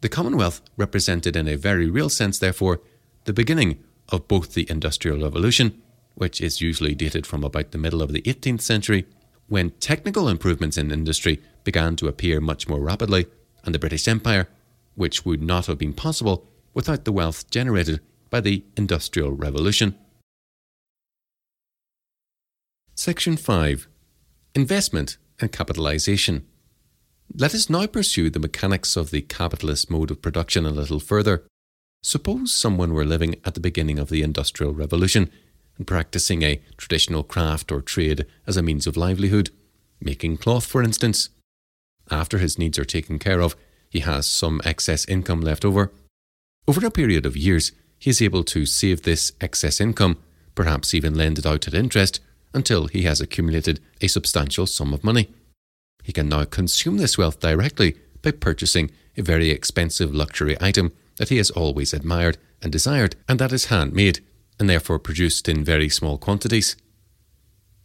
[0.00, 2.80] The Commonwealth represented, in a very real sense, therefore,
[3.24, 5.80] the beginning of both the Industrial Revolution,
[6.14, 9.06] which is usually dated from about the middle of the 18th century,
[9.48, 13.26] when technical improvements in industry began to appear much more rapidly,
[13.64, 14.48] and the British Empire,
[14.94, 18.00] which would not have been possible without the wealth generated
[18.30, 19.96] by the Industrial Revolution.
[22.94, 23.88] Section 5
[24.54, 26.46] Investment and Capitalisation.
[27.34, 31.44] Let us now pursue the mechanics of the capitalist mode of production a little further.
[32.02, 35.30] Suppose someone were living at the beginning of the Industrial Revolution
[35.76, 39.50] and practicing a traditional craft or trade as a means of livelihood,
[40.00, 41.28] making cloth, for instance.
[42.10, 43.54] After his needs are taken care of,
[43.88, 45.92] he has some excess income left over.
[46.66, 50.18] Over a period of years, he is able to save this excess income,
[50.54, 52.20] perhaps even lend it out at interest,
[52.52, 55.28] until he has accumulated a substantial sum of money.
[56.02, 61.28] He can now consume this wealth directly by purchasing a very expensive luxury item that
[61.28, 64.20] he has always admired and desired, and that is handmade
[64.58, 66.76] and therefore produced in very small quantities.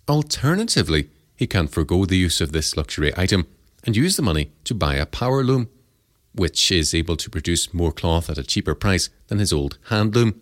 [0.08, 3.48] Alternatively, he can forego the use of this luxury item
[3.84, 5.70] and use the money to buy a power loom,
[6.34, 10.16] which is able to produce more cloth at a cheaper price than his old hand
[10.16, 10.42] loom.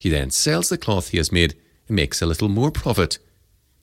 [0.00, 1.54] He then sells the cloth he has made
[1.88, 3.18] and makes a little more profit.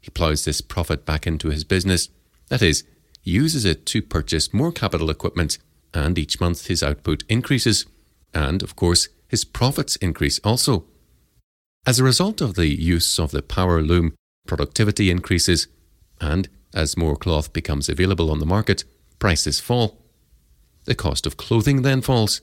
[0.06, 2.10] He ploughs this profit back into his business,
[2.50, 2.84] that is,
[3.24, 5.58] uses it to purchase more capital equipment,
[5.96, 7.88] and each month his output increases
[8.32, 10.86] and, of course, his profits increase also.
[11.88, 14.14] As a result of the use of the power loom,
[14.46, 15.68] productivity increases,
[16.22, 18.84] and as more cloth becomes available on the market,
[19.18, 20.04] prices fall.
[20.84, 22.42] The cost of clothing then falls.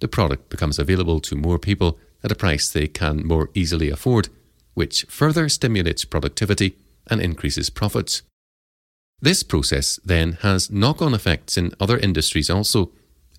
[0.00, 4.28] The product becomes available to more people at a price they can more easily afford,
[4.74, 6.76] which further stimulates productivity
[7.08, 8.22] and increases profits.
[9.20, 12.90] This process then has knock on effects in other industries also,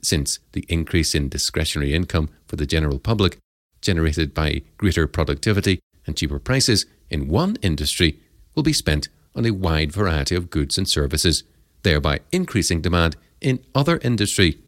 [0.02, 3.38] since the increase in discretionary income for the general public,
[3.82, 8.20] generated by greater productivity and cheaper prices in one industry,
[8.56, 11.44] will be spent on a wide variety of goods and services,
[11.84, 14.60] thereby increasing demand in other industry,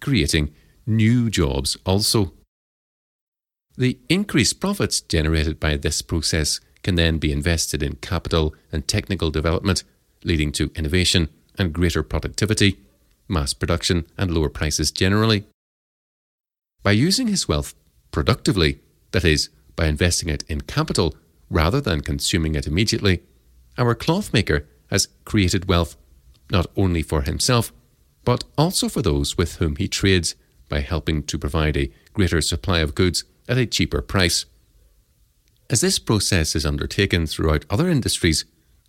[0.00, 0.54] creating
[0.86, 2.32] new jobs also.
[3.76, 9.30] The increased profits generated by this process can then be invested in capital and technical
[9.30, 9.84] development,
[10.24, 12.78] leading to innovation and greater productivity
[13.32, 15.44] mass production, and lower prices generally.
[16.82, 17.74] By using his wealth
[18.10, 18.80] productively,
[19.12, 21.16] that is, by investing it in capital
[21.50, 23.22] rather than consuming it immediately,
[23.78, 25.96] our clothmaker has created wealth
[26.50, 27.72] not only for himself,
[28.24, 30.34] but also for those with whom he trades
[30.68, 34.44] by helping to provide a greater supply of goods at a cheaper price.
[35.70, 38.44] As this process is undertaken throughout other industries,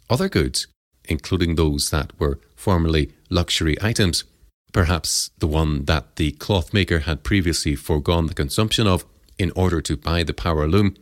[0.09, 0.67] other goods,
[1.05, 4.23] including those that were formerly luxury items,
[4.73, 9.05] perhaps the one that the clothmaker had previously foregone the consumption of
[9.37, 10.95] in order to buy the power loom,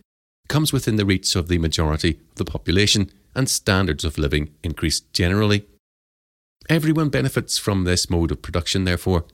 [0.48, 5.00] comes within the reach of the majority of the population and standards of living increase
[5.14, 5.66] generally.
[6.70, 9.26] Everyone benefits from this mode of production, therefore.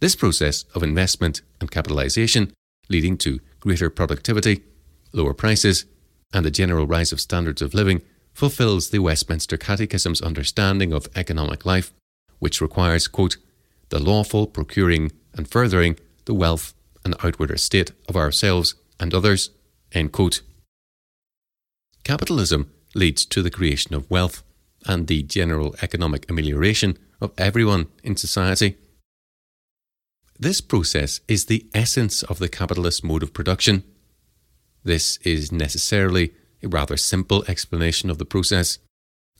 [0.00, 2.52] This process of investment and capitalisation,
[2.88, 4.62] leading to greater productivity,
[5.12, 5.84] lower prices,
[6.32, 11.66] and a general rise of standards of living, fulfills the Westminster Catechism's understanding of economic
[11.66, 11.92] life,
[12.38, 13.36] which requires, quote,
[13.88, 19.50] the lawful procuring and furthering the wealth and outward estate of ourselves and others,
[19.92, 20.42] end quote.
[22.04, 24.42] Capitalism leads to the creation of wealth
[24.86, 28.76] and the general economic amelioration of everyone in society.
[30.38, 33.84] This process is the essence of the capitalist mode of production.
[34.82, 38.78] This is necessarily a rather simple explanation of the process,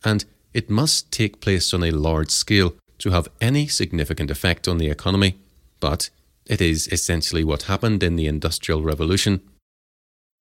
[0.03, 4.77] and it must take place on a large scale to have any significant effect on
[4.77, 5.39] the economy,
[5.79, 6.09] but
[6.45, 9.41] it is essentially what happened in the Industrial Revolution.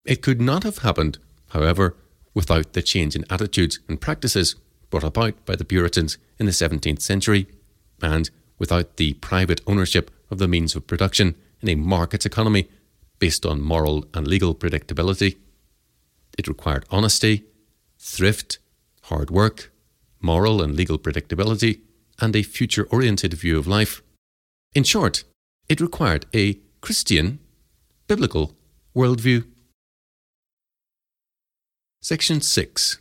[0.05, 1.95] It could not have happened, however,
[2.33, 4.55] without the change in attitudes and practices
[4.89, 7.47] brought about by the Puritans in the 17th century,
[8.01, 12.69] and without the private ownership of the means of production in a market economy
[13.19, 15.37] based on moral and legal predictability.
[16.37, 17.45] It required honesty,
[17.97, 18.59] thrift,
[19.03, 19.71] hard work,
[20.21, 21.81] moral and legal predictability,
[22.19, 24.01] and a future oriented view of life.
[24.73, 25.23] In short,
[25.69, 27.39] it required a Christian,
[28.07, 28.55] biblical
[28.95, 29.45] worldview.
[32.01, 32.99] Section 6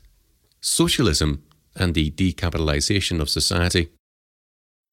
[0.61, 1.43] Socialism
[1.75, 3.91] and the Decapitalisation of Society.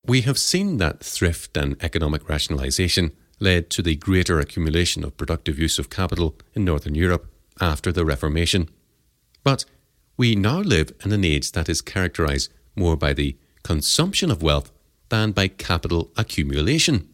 [0.05, 3.12] We have seen that thrift and economic rationalisation
[3.43, 7.29] led to the greater accumulation of productive use of capital in Northern Europe
[7.60, 8.69] after the Reformation.
[9.43, 9.65] But
[10.17, 14.71] we now live in an age that is characterised more by the consumption of wealth
[15.10, 17.10] than by capital accumulation.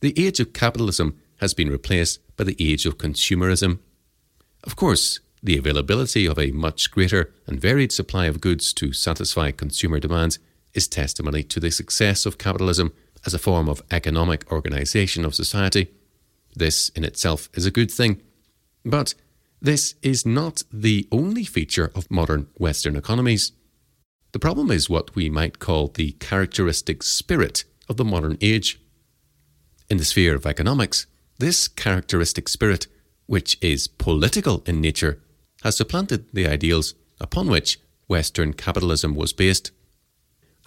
[0.00, 3.78] The age of capitalism has been replaced by the age of consumerism.
[4.64, 9.50] Of course, the availability of a much greater and varied supply of goods to satisfy
[9.50, 10.38] consumer demands
[10.72, 12.92] is testimony to the success of capitalism
[13.24, 15.88] as a form of economic organization of society.
[16.54, 18.20] This in itself is a good thing.
[18.84, 19.14] But
[19.60, 23.52] this is not the only feature of modern Western economies.
[24.32, 28.80] The problem is what we might call the characteristic spirit of the modern age.
[29.88, 31.06] In the sphere of economics,
[31.38, 32.86] this characteristic spirit,
[33.26, 35.20] which is political in nature,
[35.62, 39.70] has supplanted the ideals upon which Western capitalism was based.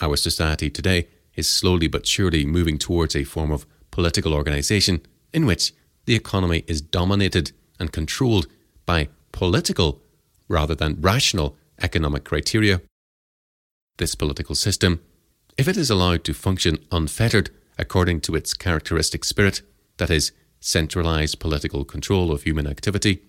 [0.02, 5.02] Our society today is slowly but surely moving towards a form of political organization
[5.34, 5.74] in which
[6.06, 8.48] the economy is dominated and controlled
[8.86, 10.02] by political
[10.48, 12.82] rather than rational economic criteria.
[13.98, 15.02] This political system,
[15.58, 19.62] if it is allowed to function unfettered according to its characteristic spirit,
[19.98, 23.22] that is, centralized political control of human activity,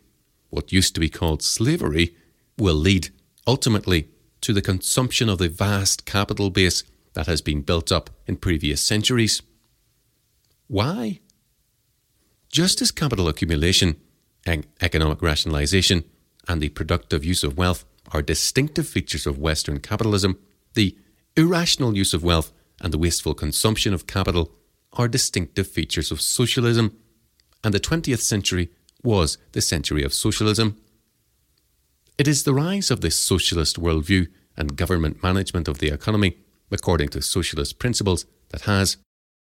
[0.51, 2.15] what used to be called slavery,
[2.57, 3.11] will lead
[3.47, 4.09] ultimately
[4.41, 6.85] to the consumption of the vast capital base
[7.17, 9.41] that has been built up in previous centuries.
[10.69, 11.21] Why?
[12.53, 13.97] Just as capital accumulation,
[14.47, 16.05] economic rationalization,
[16.47, 20.39] and the productive use of wealth are distinctive features of Western capitalism,
[20.75, 20.95] the
[21.37, 22.53] irrational use of wealth
[22.83, 24.53] and the wasteful consumption of capital
[24.93, 26.99] are distinctive features of socialism,
[27.65, 28.69] and the 20th century
[29.03, 30.77] was the century of socialism.
[32.19, 36.37] It is the rise of this socialist worldview and government management of the economy,
[36.71, 38.97] according to socialist principles, that has,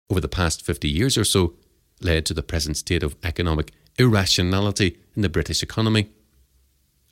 [0.09, 1.55] over the past 50 years or so,
[2.01, 6.09] led to the present state of economic irrationality in the British economy.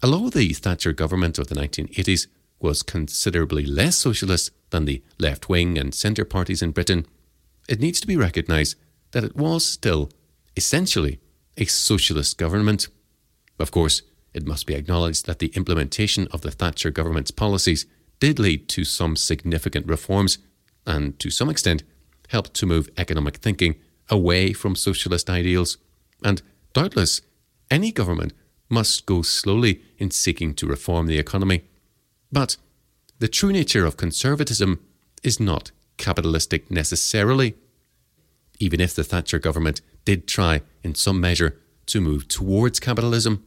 [0.02, 2.28] Although the Thatcher government of the 1980s
[2.60, 7.06] was considerably less socialist than the left wing and centre parties in Britain,
[7.68, 8.76] it needs to be recognised
[9.12, 10.10] that it was still
[10.56, 11.20] essentially
[11.58, 12.88] a socialist government.
[13.60, 14.02] Of course,
[14.34, 17.86] it must be acknowledged that the implementation of the Thatcher government's policies
[18.20, 20.40] did lead to some significant reforms
[20.86, 21.84] and, to some extent,
[22.30, 23.76] helped to move economic thinking
[24.10, 25.78] away from socialist ideals.
[26.24, 26.42] And
[26.74, 27.22] doubtless,
[27.72, 28.34] any government
[28.70, 31.64] must go slowly in seeking to reform the economy.
[32.32, 32.58] But
[33.20, 34.80] the true nature of conservatism
[35.24, 37.56] is not capitalistic necessarily.
[38.60, 43.44] Even if the Thatcher government did try, in some measure, to move towards capitalism.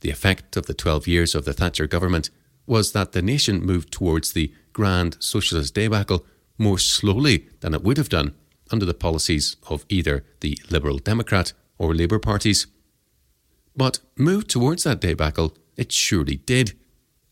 [0.00, 2.30] The effect of the 12 years of the Thatcher government
[2.66, 6.26] was that the nation moved towards the grand socialist debacle
[6.58, 8.34] more slowly than it would have done
[8.70, 12.66] under the policies of either the Liberal Democrat or Labour parties.
[13.76, 16.72] But move towards that debacle it surely did,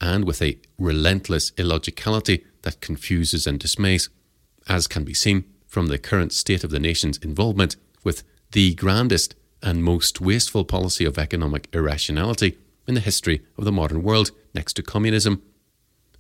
[0.01, 4.11] and with a relentless illogicality that confuses and dismays,
[4.69, 8.23] as can be seen from the current state of the nation's involvement with
[8.53, 14.03] the grandest and most wasteful policy of economic irrationality in the history of the modern
[14.03, 15.43] world, next to communism,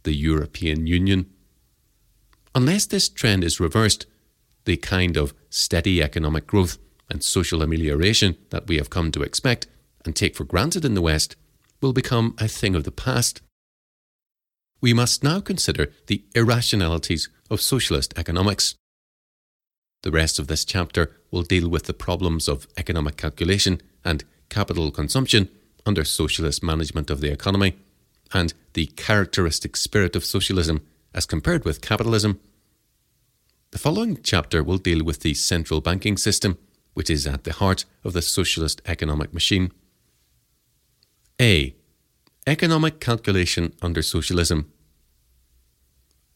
[0.03, 1.27] the European Union,
[2.55, 4.07] Unless this trend is reversed,
[4.65, 6.79] the kind of steady economic growth
[7.11, 9.67] and social amelioration that we have come to expect
[10.05, 11.37] and take for granted in the West
[11.81, 13.43] will become a thing of the past.
[14.81, 18.77] We must now consider the irrationalities of socialist economics.
[20.03, 24.91] The rest of this chapter will deal with the problems of economic calculation and capital
[24.91, 25.49] consumption
[25.87, 27.77] under socialist management of the economy,
[28.33, 30.81] and the characteristic spirit of socialism
[31.15, 32.41] as compared with capitalism.
[33.71, 36.59] The following chapter will deal with the central banking system,
[36.95, 39.73] which is at the heart of the socialist economic machine.
[41.41, 41.75] A.
[42.47, 44.71] Economic calculation under socialism.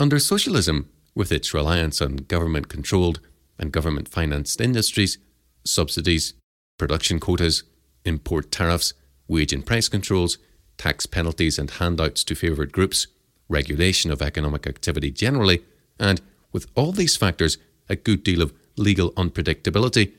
[0.01, 3.21] Under socialism, with its reliance on government controlled
[3.59, 5.19] and government financed industries,
[5.65, 6.35] subsidies,
[6.79, 7.65] production quotas,
[8.05, 8.95] import tariffs,
[9.29, 10.39] wage and price controls,
[10.77, 13.07] tax penalties and handouts to favoured groups,
[13.49, 15.63] regulation of economic activity generally,
[16.01, 16.21] and,
[16.53, 17.59] with all these factors,
[17.89, 20.13] a good deal of legal unpredictability,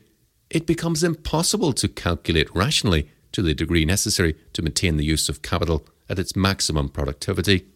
[0.50, 5.42] it becomes impossible to calculate rationally to the degree necessary to maintain the use of
[5.42, 7.66] capital at its maximum productivity.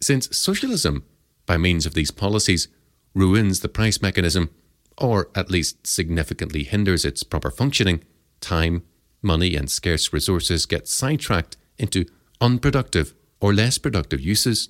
[0.00, 1.04] Since socialism,
[1.46, 2.68] by means of these policies,
[3.14, 4.50] ruins the price mechanism,
[4.98, 8.04] or at least significantly hinders its proper functioning,
[8.40, 8.82] time,
[9.22, 12.06] money, and scarce resources get sidetracked into
[12.40, 14.68] unproductive or less productive uses.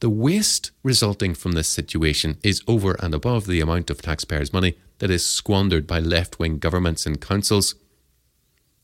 [0.00, 4.78] The waste resulting from this situation is over and above the amount of taxpayers' money
[4.98, 7.74] that is squandered by left wing governments and councils.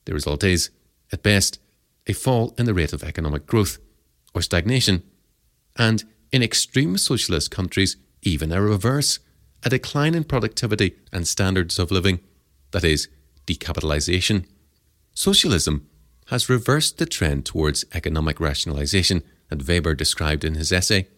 [0.07, 0.70] The result is,
[1.12, 1.61] at best,
[2.07, 3.78] a fall in the rate of economic growth
[4.34, 5.02] or stagnation,
[5.76, 9.20] and in extreme socialist countries, even a reverse,
[9.62, 12.20] a decline in productivity and standards of living,
[12.72, 13.09] that is,
[13.47, 14.47] decapitalisation.
[15.14, 15.86] Socialism
[16.26, 21.09] has reversed the trend towards economic rationalisation that Weber described in his essay.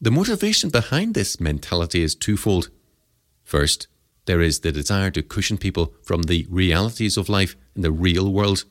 [0.00, 2.68] The motivation behind this mentality is twofold.
[3.44, 3.88] First,
[4.26, 8.32] there is the desire to cushion people from the realities of life in the real
[8.32, 8.64] world.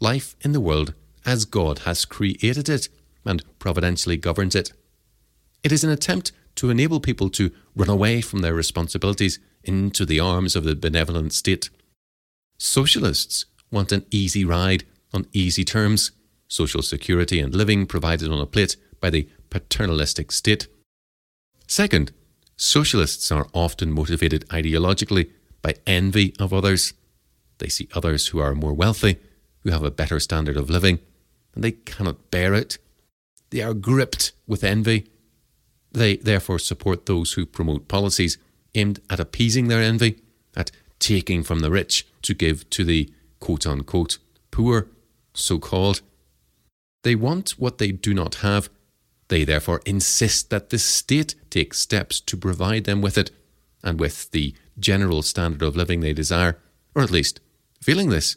[0.00, 0.94] Life in the world
[1.24, 2.88] as God has created it
[3.24, 4.72] and providentially governs it.
[5.62, 10.20] It is an attempt to enable people to run away from their responsibilities into the
[10.20, 11.70] arms of the benevolent state.
[12.58, 16.12] Socialists want an easy ride on easy terms,
[16.48, 20.68] social security and living provided on a plate by the paternalistic state.
[21.66, 22.12] Second,
[22.62, 25.30] Socialists are often motivated ideologically
[25.62, 26.94] by envy of others.
[27.58, 29.18] They see others who are more wealthy,
[29.64, 31.00] who have a better standard of living,
[31.56, 32.78] and they cannot bear it.
[33.50, 35.08] They are gripped with envy.
[35.92, 38.38] They therefore support those who promote policies
[38.74, 40.20] aimed at appeasing their envy,
[40.56, 44.18] at taking from the rich to give to the quote unquote
[44.50, 44.88] poor,
[45.34, 46.02] so called.
[47.02, 48.70] They want what they do not have
[49.32, 53.30] they therefore insist that the state take steps to provide them with it
[53.82, 56.58] and with the general standard of living they desire,
[56.94, 57.40] or at least,
[57.80, 58.36] feeling this,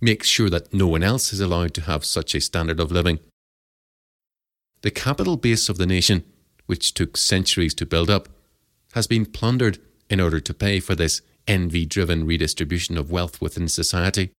[0.00, 3.18] make sure that no one else is allowed to have such a standard of living.
[4.80, 6.24] The capital base of the nation,
[6.70, 8.28] which took centuries to build up,
[8.92, 13.66] has been plundered in order to pay for this envy driven redistribution of wealth within
[13.66, 14.30] society.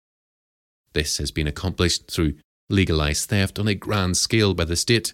[0.93, 2.35] This has been accomplished through
[2.69, 5.13] legalized theft on a grand scale by the state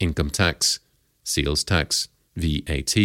[0.00, 0.80] income tax,
[1.22, 2.96] sales tax, VAT,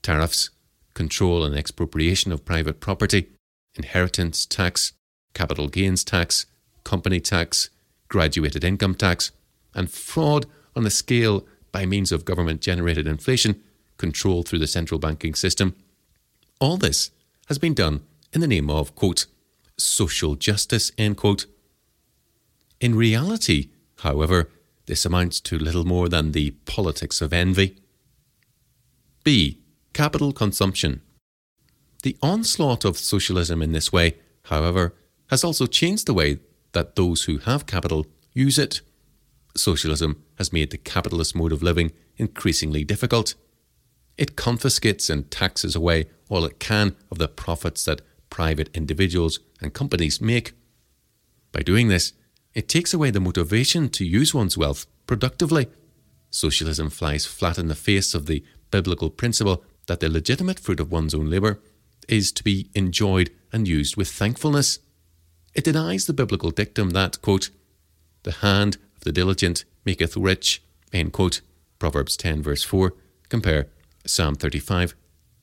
[0.00, 0.48] tariffs,
[0.94, 3.28] control and expropriation of private property,
[3.74, 4.94] inheritance tax,
[5.34, 6.46] capital gains tax,
[6.82, 7.68] company tax,
[8.08, 9.32] graduated income tax,
[9.74, 13.60] and fraud on a scale by means of government generated inflation
[13.98, 15.74] controlled through the central banking system.
[16.60, 17.10] All this
[17.48, 18.02] has been done
[18.32, 19.26] in the name of, quote,
[19.76, 21.46] social justice, end quote.
[22.80, 24.50] In reality, however,
[24.86, 27.76] this amounts to little more than the politics of envy.
[29.24, 29.58] B.
[29.92, 31.02] Capital consumption.
[32.04, 34.94] The onslaught of socialism in this way, however,
[35.26, 36.38] has also changed the way
[36.70, 38.80] that those who have capital use it.
[39.56, 43.34] Socialism has made the capitalist mode of living increasingly difficult.
[44.16, 49.72] It confiscates and taxes away all it can of the profits that private individuals and
[49.72, 50.54] companies make.
[51.52, 52.12] By doing this,
[52.52, 55.68] it takes away the motivation to use one's wealth productively.
[56.30, 60.90] Socialism flies flat in the face of the biblical principle that the legitimate fruit of
[60.90, 61.60] one's own labour
[62.08, 64.80] is to be enjoyed and used with thankfulness.
[65.54, 67.50] It denies the biblical dictum that, quote,
[68.24, 71.40] the hand the diligent maketh rich, end quote,
[71.78, 72.94] Proverbs 10, verse 4,
[73.28, 73.68] compare
[74.06, 74.94] Psalm 35,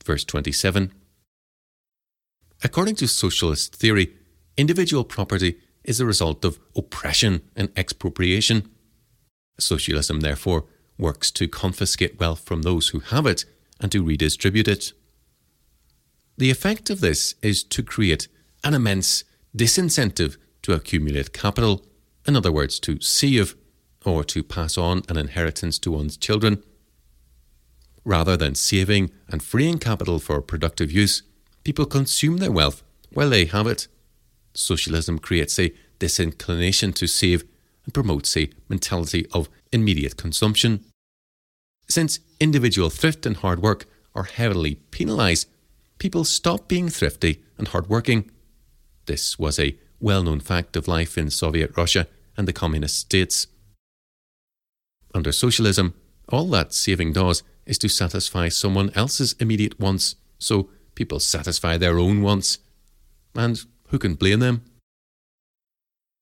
[0.04, 0.92] verse 27.
[2.64, 4.12] According to socialist theory,
[4.56, 8.68] individual property is a result of oppression and expropriation.
[9.58, 10.66] Socialism, therefore,
[10.98, 13.44] works to confiscate wealth from those who have it
[13.80, 14.92] and to redistribute it.
[16.38, 18.28] The effect of this is to create
[18.64, 19.24] an immense
[19.56, 21.84] disincentive to accumulate capital,
[22.26, 23.56] in other words, to save
[24.04, 26.62] or to pass on an inheritance to one's children.
[28.04, 31.22] Rather than saving and freeing capital for productive use,
[31.64, 33.86] people consume their wealth while they have it.
[34.54, 37.44] Socialism creates a disinclination to save
[37.84, 40.84] and promotes a mentality of immediate consumption.
[41.88, 45.48] Since individual thrift and hard work are heavily penalised,
[45.98, 48.30] people stop being thrifty and hardworking.
[49.06, 53.46] This was a well known fact of life in Soviet Russia and the communist states.
[55.14, 55.94] Under socialism,
[56.28, 61.98] all that saving does is to satisfy someone else's immediate wants, so people satisfy their
[61.98, 62.58] own wants.
[63.34, 64.64] And who can blame them?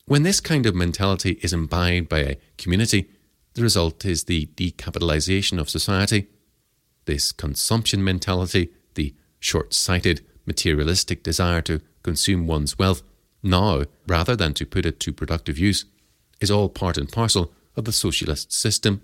[0.04, 3.08] When this kind of mentality is imbibed by a community,
[3.54, 6.26] the result is the decapitalization of society.
[7.06, 13.02] This consumption mentality, the short sighted, materialistic desire to consume one's wealth
[13.42, 15.84] now rather than to put it to productive use,
[16.40, 19.02] is all part and parcel of the socialist system.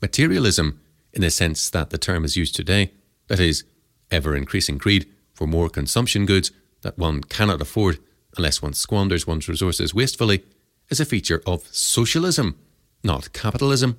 [0.00, 0.80] Materialism,
[1.12, 2.92] in the sense that the term is used today,
[3.28, 3.64] that is,
[4.10, 6.50] ever increasing greed for more consumption goods
[6.82, 7.98] that one cannot afford
[8.36, 10.44] unless one squanders one's resources wastefully,
[10.88, 12.56] is a feature of socialism,
[13.02, 13.98] not capitalism.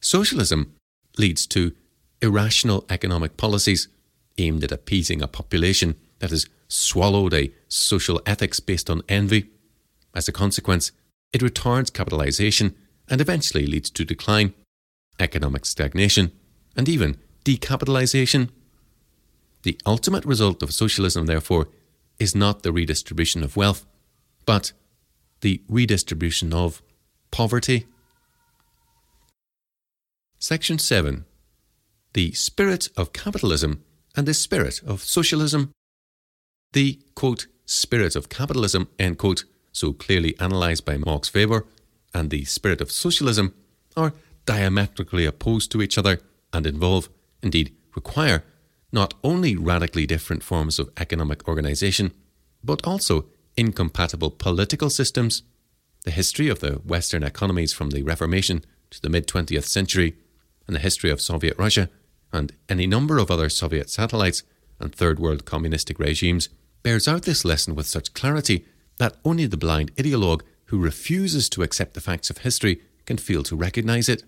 [0.00, 0.74] Socialism
[1.18, 1.72] leads to
[2.22, 3.88] irrational economic policies
[4.38, 9.50] aimed at appeasing a population that has swallowed a social ethics based on envy.
[10.14, 10.92] As a consequence,
[11.32, 12.74] it retards capitalization
[13.08, 14.54] and eventually leads to decline,
[15.20, 16.32] economic stagnation,
[16.76, 18.50] and even decapitalization.
[19.62, 21.68] The ultimate result of socialism, therefore,
[22.18, 23.86] is not the redistribution of wealth,
[24.44, 24.72] but
[25.40, 26.82] the redistribution of
[27.30, 27.86] poverty.
[30.38, 31.24] Section 7
[32.12, 33.82] The Spirit of Capitalism
[34.16, 35.72] and the Spirit of Socialism.
[36.76, 41.64] The quote, spirit of capitalism, end quote, so clearly analysed by Max Weber,
[42.12, 43.54] and the spirit of socialism
[43.96, 44.12] are
[44.44, 46.20] diametrically opposed to each other
[46.52, 47.08] and involve,
[47.42, 48.44] indeed require,
[48.92, 52.12] not only radically different forms of economic organisation,
[52.62, 53.24] but also
[53.56, 55.44] incompatible political systems.
[56.04, 60.18] The history of the Western economies from the Reformation to the mid 20th century,
[60.66, 61.88] and the history of Soviet Russia,
[62.34, 64.42] and any number of other Soviet satellites
[64.78, 66.50] and Third World communistic regimes,
[66.86, 68.64] bears out this lesson with such clarity
[68.98, 73.42] that only the blind ideologue who refuses to accept the facts of history can fail
[73.42, 74.22] to recognize it.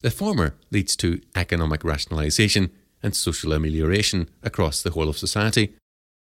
[0.00, 5.76] The former leads to economic rationalization and social amelioration across the whole of society.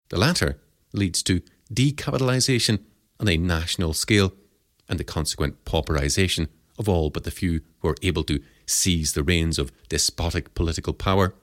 [0.09, 0.59] The latter
[0.91, 1.41] leads to
[1.73, 2.79] decapitalization
[3.17, 4.33] on a national scale
[4.89, 9.23] and the consequent pauperization of all but the few who are able to seize the
[9.23, 11.33] reins of despotic political power.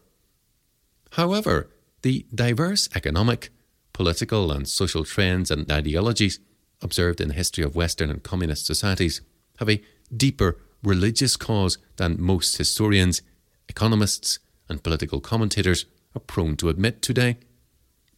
[1.12, 1.70] However,
[2.02, 3.48] the diverse economic,
[3.92, 6.40] political, and social trends and ideologies
[6.80, 9.20] observed in the history of Western and communist societies
[9.58, 9.82] have a
[10.14, 13.22] deeper religious cause than most historians,
[13.68, 14.38] economists,
[14.68, 17.36] and political commentators are prone to admit today.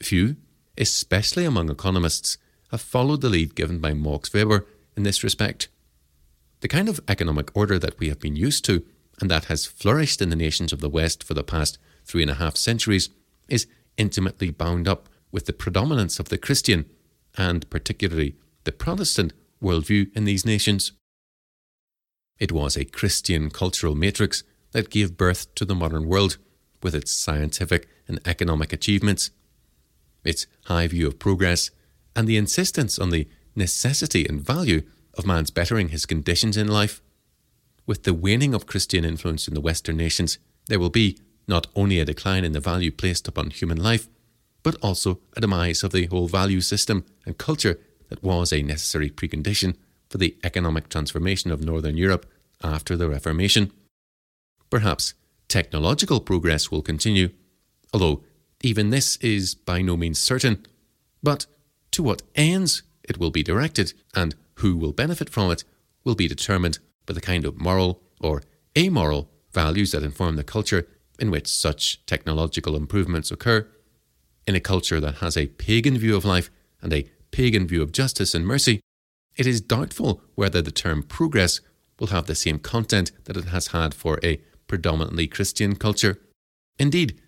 [0.02, 0.36] Few,
[0.78, 2.38] especially among economists,
[2.70, 4.66] have followed the lead given by Max Weber
[4.96, 5.68] in this respect.
[6.60, 8.84] The kind of economic order that we have been used to
[9.20, 12.30] and that has flourished in the nations of the West for the past three and
[12.30, 13.10] a half centuries
[13.48, 13.66] is
[13.96, 16.88] intimately bound up with the predominance of the Christian
[17.36, 20.92] and particularly the Protestant worldview in these nations.
[22.38, 26.38] It was a Christian cultural matrix that gave birth to the modern world
[26.84, 29.32] with its scientific and economic achievements,
[30.22, 31.72] its high view of progress,
[32.14, 33.26] and the insistence on the
[33.56, 34.82] necessity and value
[35.18, 37.02] of man's bettering his conditions in life.
[37.86, 41.18] With the waning of Christian influence in the Western nations, there will be
[41.48, 44.08] not only a decline in the value placed upon human life,
[44.64, 49.10] but also a demise of the whole value system and culture that was a necessary
[49.10, 49.76] precondition
[50.08, 52.26] for the economic transformation of Northern Europe
[52.62, 53.70] after the Reformation.
[54.70, 55.14] Perhaps
[55.48, 57.28] technological progress will continue,
[57.92, 58.24] although
[58.62, 60.66] even this is by no means certain.
[61.22, 61.46] But
[61.92, 65.62] to what ends it will be directed and who will benefit from it
[66.04, 68.42] will be determined by the kind of moral or
[68.76, 70.88] amoral values that inform the culture
[71.18, 73.66] in which such technological improvements occur.
[74.46, 76.50] In a culture that has a pagan view of life
[76.82, 78.80] and a pagan view of justice and mercy,
[79.36, 81.60] it is doubtful whether the term progress
[81.98, 86.20] will have the same content that it has had for a predominantly Christian culture.
[86.78, 87.20] Indeed,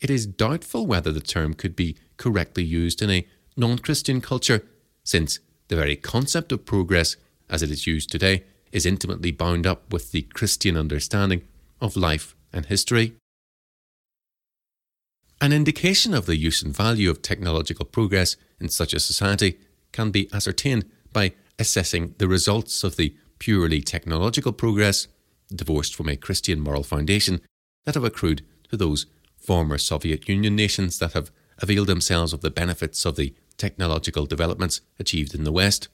[0.00, 4.64] it is doubtful whether the term could be correctly used in a non Christian culture,
[5.04, 7.16] since the very concept of progress,
[7.48, 11.42] as it is used today, is intimately bound up with the Christian understanding
[11.80, 13.14] of life and history.
[15.42, 19.58] An indication of the use and value of technological progress in such a society
[19.90, 20.84] can be ascertained
[21.14, 25.08] by assessing the results of the purely technological progress,
[25.48, 27.40] divorced from a Christian moral foundation,
[27.86, 29.06] that have accrued to those
[29.38, 34.82] former Soviet Union nations that have availed themselves of the benefits of the technological developments
[34.98, 35.88] achieved in the West.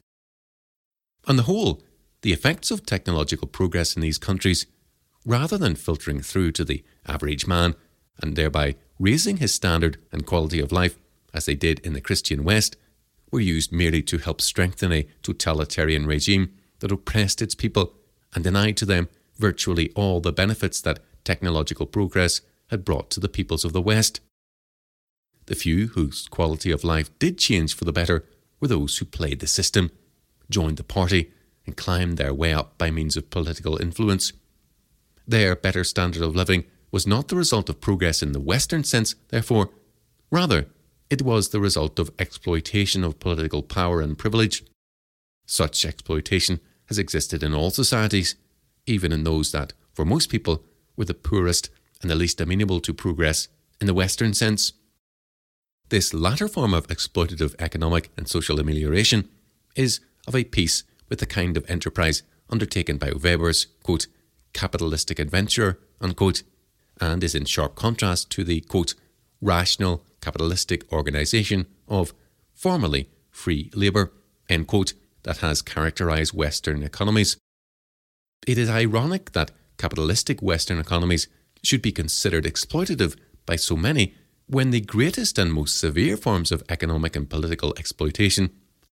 [1.26, 1.82] On the whole,
[2.22, 4.66] the effects of technological progress in these countries,
[5.24, 7.76] rather than filtering through to the average man
[8.20, 10.98] and thereby raising his standard and quality of life,
[11.34, 12.76] as they did in the Christian West,
[13.30, 17.94] were used merely to help strengthen a totalitarian regime that oppressed its people
[18.34, 23.28] and denied to them virtually all the benefits that technological progress had brought to the
[23.28, 24.20] peoples of the West.
[25.46, 28.24] The few whose quality of life did change for the better
[28.60, 29.90] were those who played the system,
[30.50, 31.32] joined the party,
[31.66, 34.32] and climbed their way up by means of political influence.
[35.26, 39.14] Their better standard of living was not the result of progress in the Western sense,
[39.28, 39.70] therefore,
[40.30, 40.66] rather,
[41.10, 44.64] it was the result of exploitation of political power and privilege.
[45.46, 48.34] Such exploitation has existed in all societies,
[48.86, 50.64] even in those that, for most people,
[50.96, 51.70] were the poorest
[52.00, 53.48] and the least amenable to progress
[53.80, 54.72] in the Western sense.
[55.88, 59.28] This latter form of exploitative economic and social amelioration
[59.76, 64.06] is of a piece with the kind of enterprise undertaken by Weber's quote,
[64.52, 66.42] capitalistic adventure unquote,
[67.00, 68.94] and is in sharp contrast to the quote,
[69.40, 72.14] rational capitalistic organisation of
[72.52, 74.12] formerly free labour
[74.48, 74.94] end quote,
[75.24, 77.36] that has characterised Western economies.
[78.46, 81.28] It is ironic that capitalistic Western economies
[81.62, 84.14] should be considered exploitative by so many
[84.46, 88.50] when the greatest and most severe forms of economic and political exploitation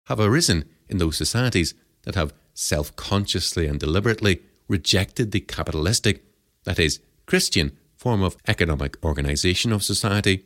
[0.06, 1.74] have arisen in those societies
[2.04, 6.24] that have self consciously and deliberately rejected the capitalistic,
[6.64, 10.44] that is, Christian, form of economic organisation of society.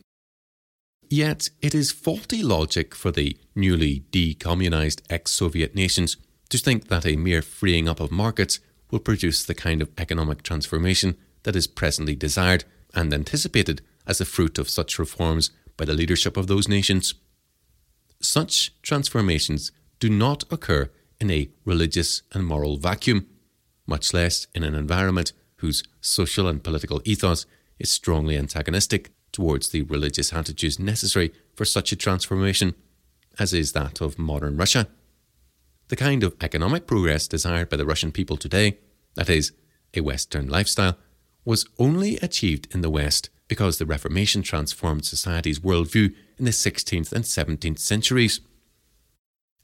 [1.09, 6.19] Yet it is faulty logic for the newly decommunised ex Soviet nations
[6.51, 10.43] to think that a mere freeing up of markets will produce the kind of economic
[10.43, 15.95] transformation that is presently desired and anticipated as the fruit of such reforms by the
[15.95, 17.15] leadership of those nations.
[18.21, 23.27] Such transformations do not occur in a religious and moral vacuum,
[23.87, 27.47] much less in an environment whose social and political ethos
[27.79, 32.75] is strongly antagonistic towards the religious attitudes necessary for such a transformation,
[33.39, 34.89] as is that of modern Russia.
[35.89, 38.79] The kind of economic progress desired by the Russian people today,
[39.15, 39.53] that is,
[39.95, 40.97] a Western lifestyle,
[41.45, 47.13] was only achieved in the West because the Reformation transformed society's worldview in the 16th
[47.13, 48.41] and 17th centuries.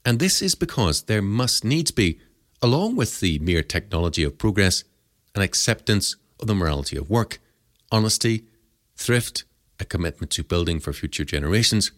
[0.05, 2.19] And this is because there must needs be,
[2.61, 4.83] along with the mere technology of progress,
[5.35, 7.39] an acceptance of the morality of work,
[7.91, 8.45] honesty,
[8.95, 9.43] thrift,
[9.79, 11.91] a commitment to building for future generations,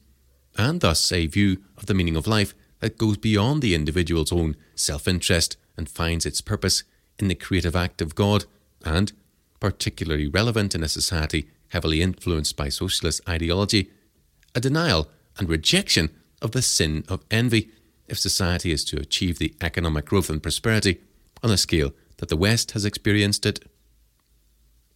[0.58, 4.56] and thus a view of the meaning of life that goes beyond the individual's own
[4.76, 6.84] self interest and finds its purpose
[7.20, 8.46] in the creative act of God,
[8.84, 9.12] and,
[9.60, 13.90] particularly relevant in a society heavily influenced by socialist ideology,
[14.54, 16.10] a denial and rejection
[16.42, 17.70] of the sin of envy
[18.08, 21.02] if society is to achieve the economic growth and prosperity
[21.44, 23.66] on a scale that the West has experienced it.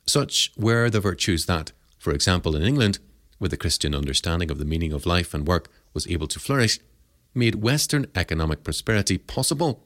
[0.05, 2.99] Such were the virtues that, for example, in England,
[3.37, 6.79] where the Christian understanding of the meaning of life and work was able to flourish,
[7.33, 9.85] made Western economic prosperity possible.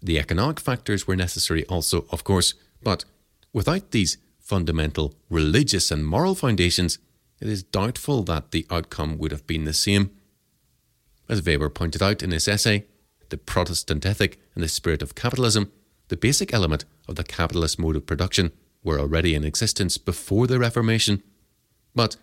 [0.00, 3.04] The economic factors were necessary also, of course, but
[3.52, 6.98] without these fundamental religious and moral foundations,
[7.40, 10.10] it is doubtful that the outcome would have been the same.
[11.28, 12.86] As Weber pointed out in his essay,
[13.30, 15.72] The Protestant Ethic and the Spirit of Capitalism,
[16.12, 18.52] the basic element of the capitalist mode of production
[18.84, 21.22] were already in existence before the Reformation,
[21.94, 22.18] but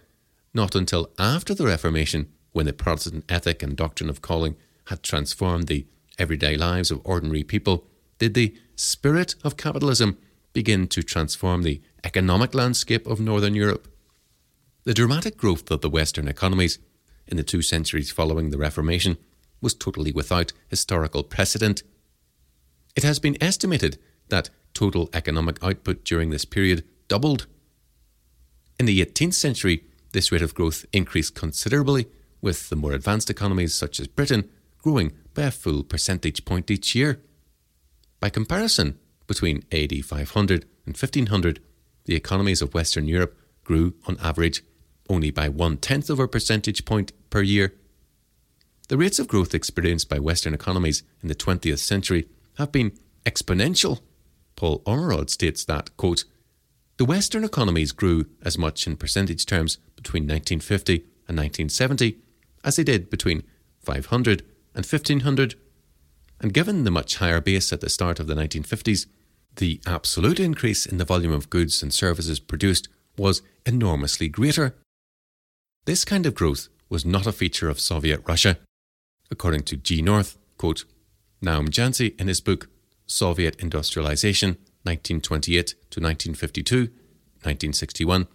[0.53, 4.55] not until after the Reformation, when the Protestant ethic and doctrine of calling
[4.89, 5.87] had transformed the
[6.19, 7.87] everyday lives of ordinary people,
[8.19, 10.19] did the spirit of capitalism
[10.53, 13.87] begin to transform the economic landscape of Northern Europe.
[14.83, 16.77] The dramatic growth of the Western economies
[17.25, 19.17] in the two centuries following the Reformation
[19.61, 21.81] was totally without historical precedent.
[22.99, 23.97] It has been estimated
[24.27, 27.47] that total economic output during this period doubled.
[28.77, 32.07] In the 18th century, this rate of growth increased considerably,
[32.41, 34.49] with the more advanced economies such as Britain
[34.83, 37.21] growing by a full percentage point each year.
[38.19, 41.61] By comparison, between AD 500 and 1500,
[42.03, 43.33] the economies of Western Europe
[43.63, 44.61] grew on average
[45.09, 47.75] only by one tenth of a percentage point per year.
[48.89, 52.27] The rates of growth experienced by Western economies in the 20th century
[52.59, 52.91] have been
[53.25, 54.01] exponential.
[54.55, 56.25] Paul Ormerod states that, quote,
[56.97, 60.95] the Western economies grew as much in percentage terms between 1950
[61.27, 62.17] and 1970
[62.63, 63.43] as they did between
[63.79, 64.43] 500
[64.75, 65.55] and 1500.
[66.41, 69.07] And given the much higher base at the start of the 1950s,
[69.55, 74.75] the absolute increase in the volume of goods and services produced was enormously greater.
[75.85, 78.57] This kind of growth was not a feature of Soviet Russia.
[79.31, 80.01] According to G.
[80.01, 80.83] North, quote,
[81.41, 82.67] Naum Jasny in his book
[83.07, 86.75] Soviet Industrialization 1928 to 1952,
[87.43, 88.27] 1961,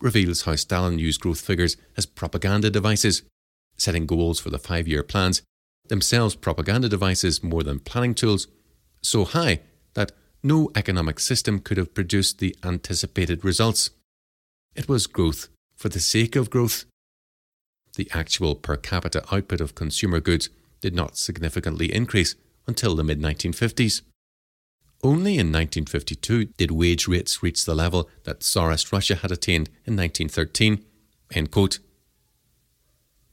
[0.00, 3.22] reveals how Stalin used growth figures as propaganda devices,
[3.76, 5.42] setting goals for the five year plans,
[5.88, 8.46] themselves propaganda devices more than planning tools,
[9.02, 9.60] so high
[9.94, 13.90] that no economic system could have produced the anticipated results.
[14.74, 16.84] It was growth for the sake of growth.
[17.96, 20.50] The actual per capita output of consumer goods
[20.84, 22.34] did not significantly increase
[22.66, 24.02] until the mid 1950s.
[25.02, 29.96] Only in 1952 did wage rates reach the level that Tsarist Russia had attained in
[29.96, 30.84] 1913.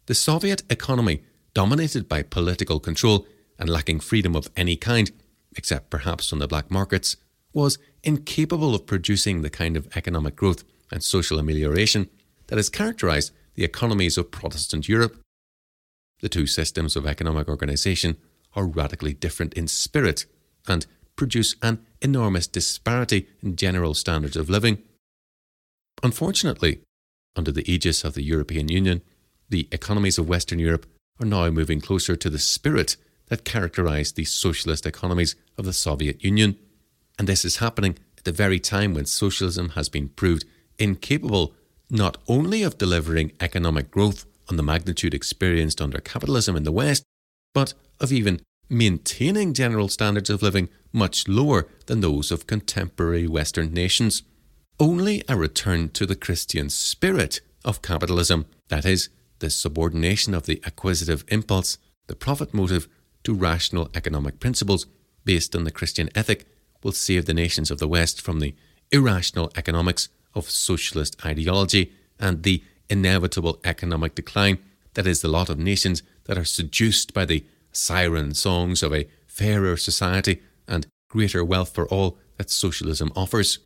[0.06, 1.24] The Soviet economy,
[1.54, 3.28] dominated by political control
[3.60, 5.12] and lacking freedom of any kind,
[5.58, 7.18] except perhaps on the black markets,
[7.52, 12.10] was incapable of producing the kind of economic growth and social amelioration
[12.48, 15.22] that has characterized the economies of Protestant Europe.
[16.22, 18.18] The two systems of economic organization
[18.56, 20.26] are radically different in spirit
[20.68, 24.82] and produce an enormous disparity in general standards of living.
[26.04, 26.82] Unfortunately,
[27.36, 29.02] under the aegis of the European Union,
[29.50, 30.86] the economies of Western Europe
[31.20, 32.98] are now moving closer to the spirit
[33.28, 36.58] that characterized the socialist economies of the Soviet Union.
[37.18, 40.46] And this is happening at the very time when socialism has been proved
[40.78, 41.54] incapable
[41.90, 47.04] not only of delivering economic growth on the magnitude experienced under capitalism in the West,
[47.54, 53.74] but of even maintaining general standards of living much lower than those of contemporary Western
[53.74, 54.24] nations.
[54.80, 60.62] Only a return to the Christian spirit of capitalism, that is, the subordination of the
[60.66, 61.78] acquisitive impulse,
[62.08, 62.88] the profit motive,
[63.24, 64.86] to rational economic principles
[65.26, 66.46] based on the Christian ethic,
[66.84, 68.56] will save the nations of the West from the
[68.92, 74.60] irrational economics of socialist ideology and the inevitable economic decline
[74.94, 79.08] that is the lot of nations that are seduced by the siren songs of a
[79.26, 83.60] fairer society and greater wealth for all that socialism offers.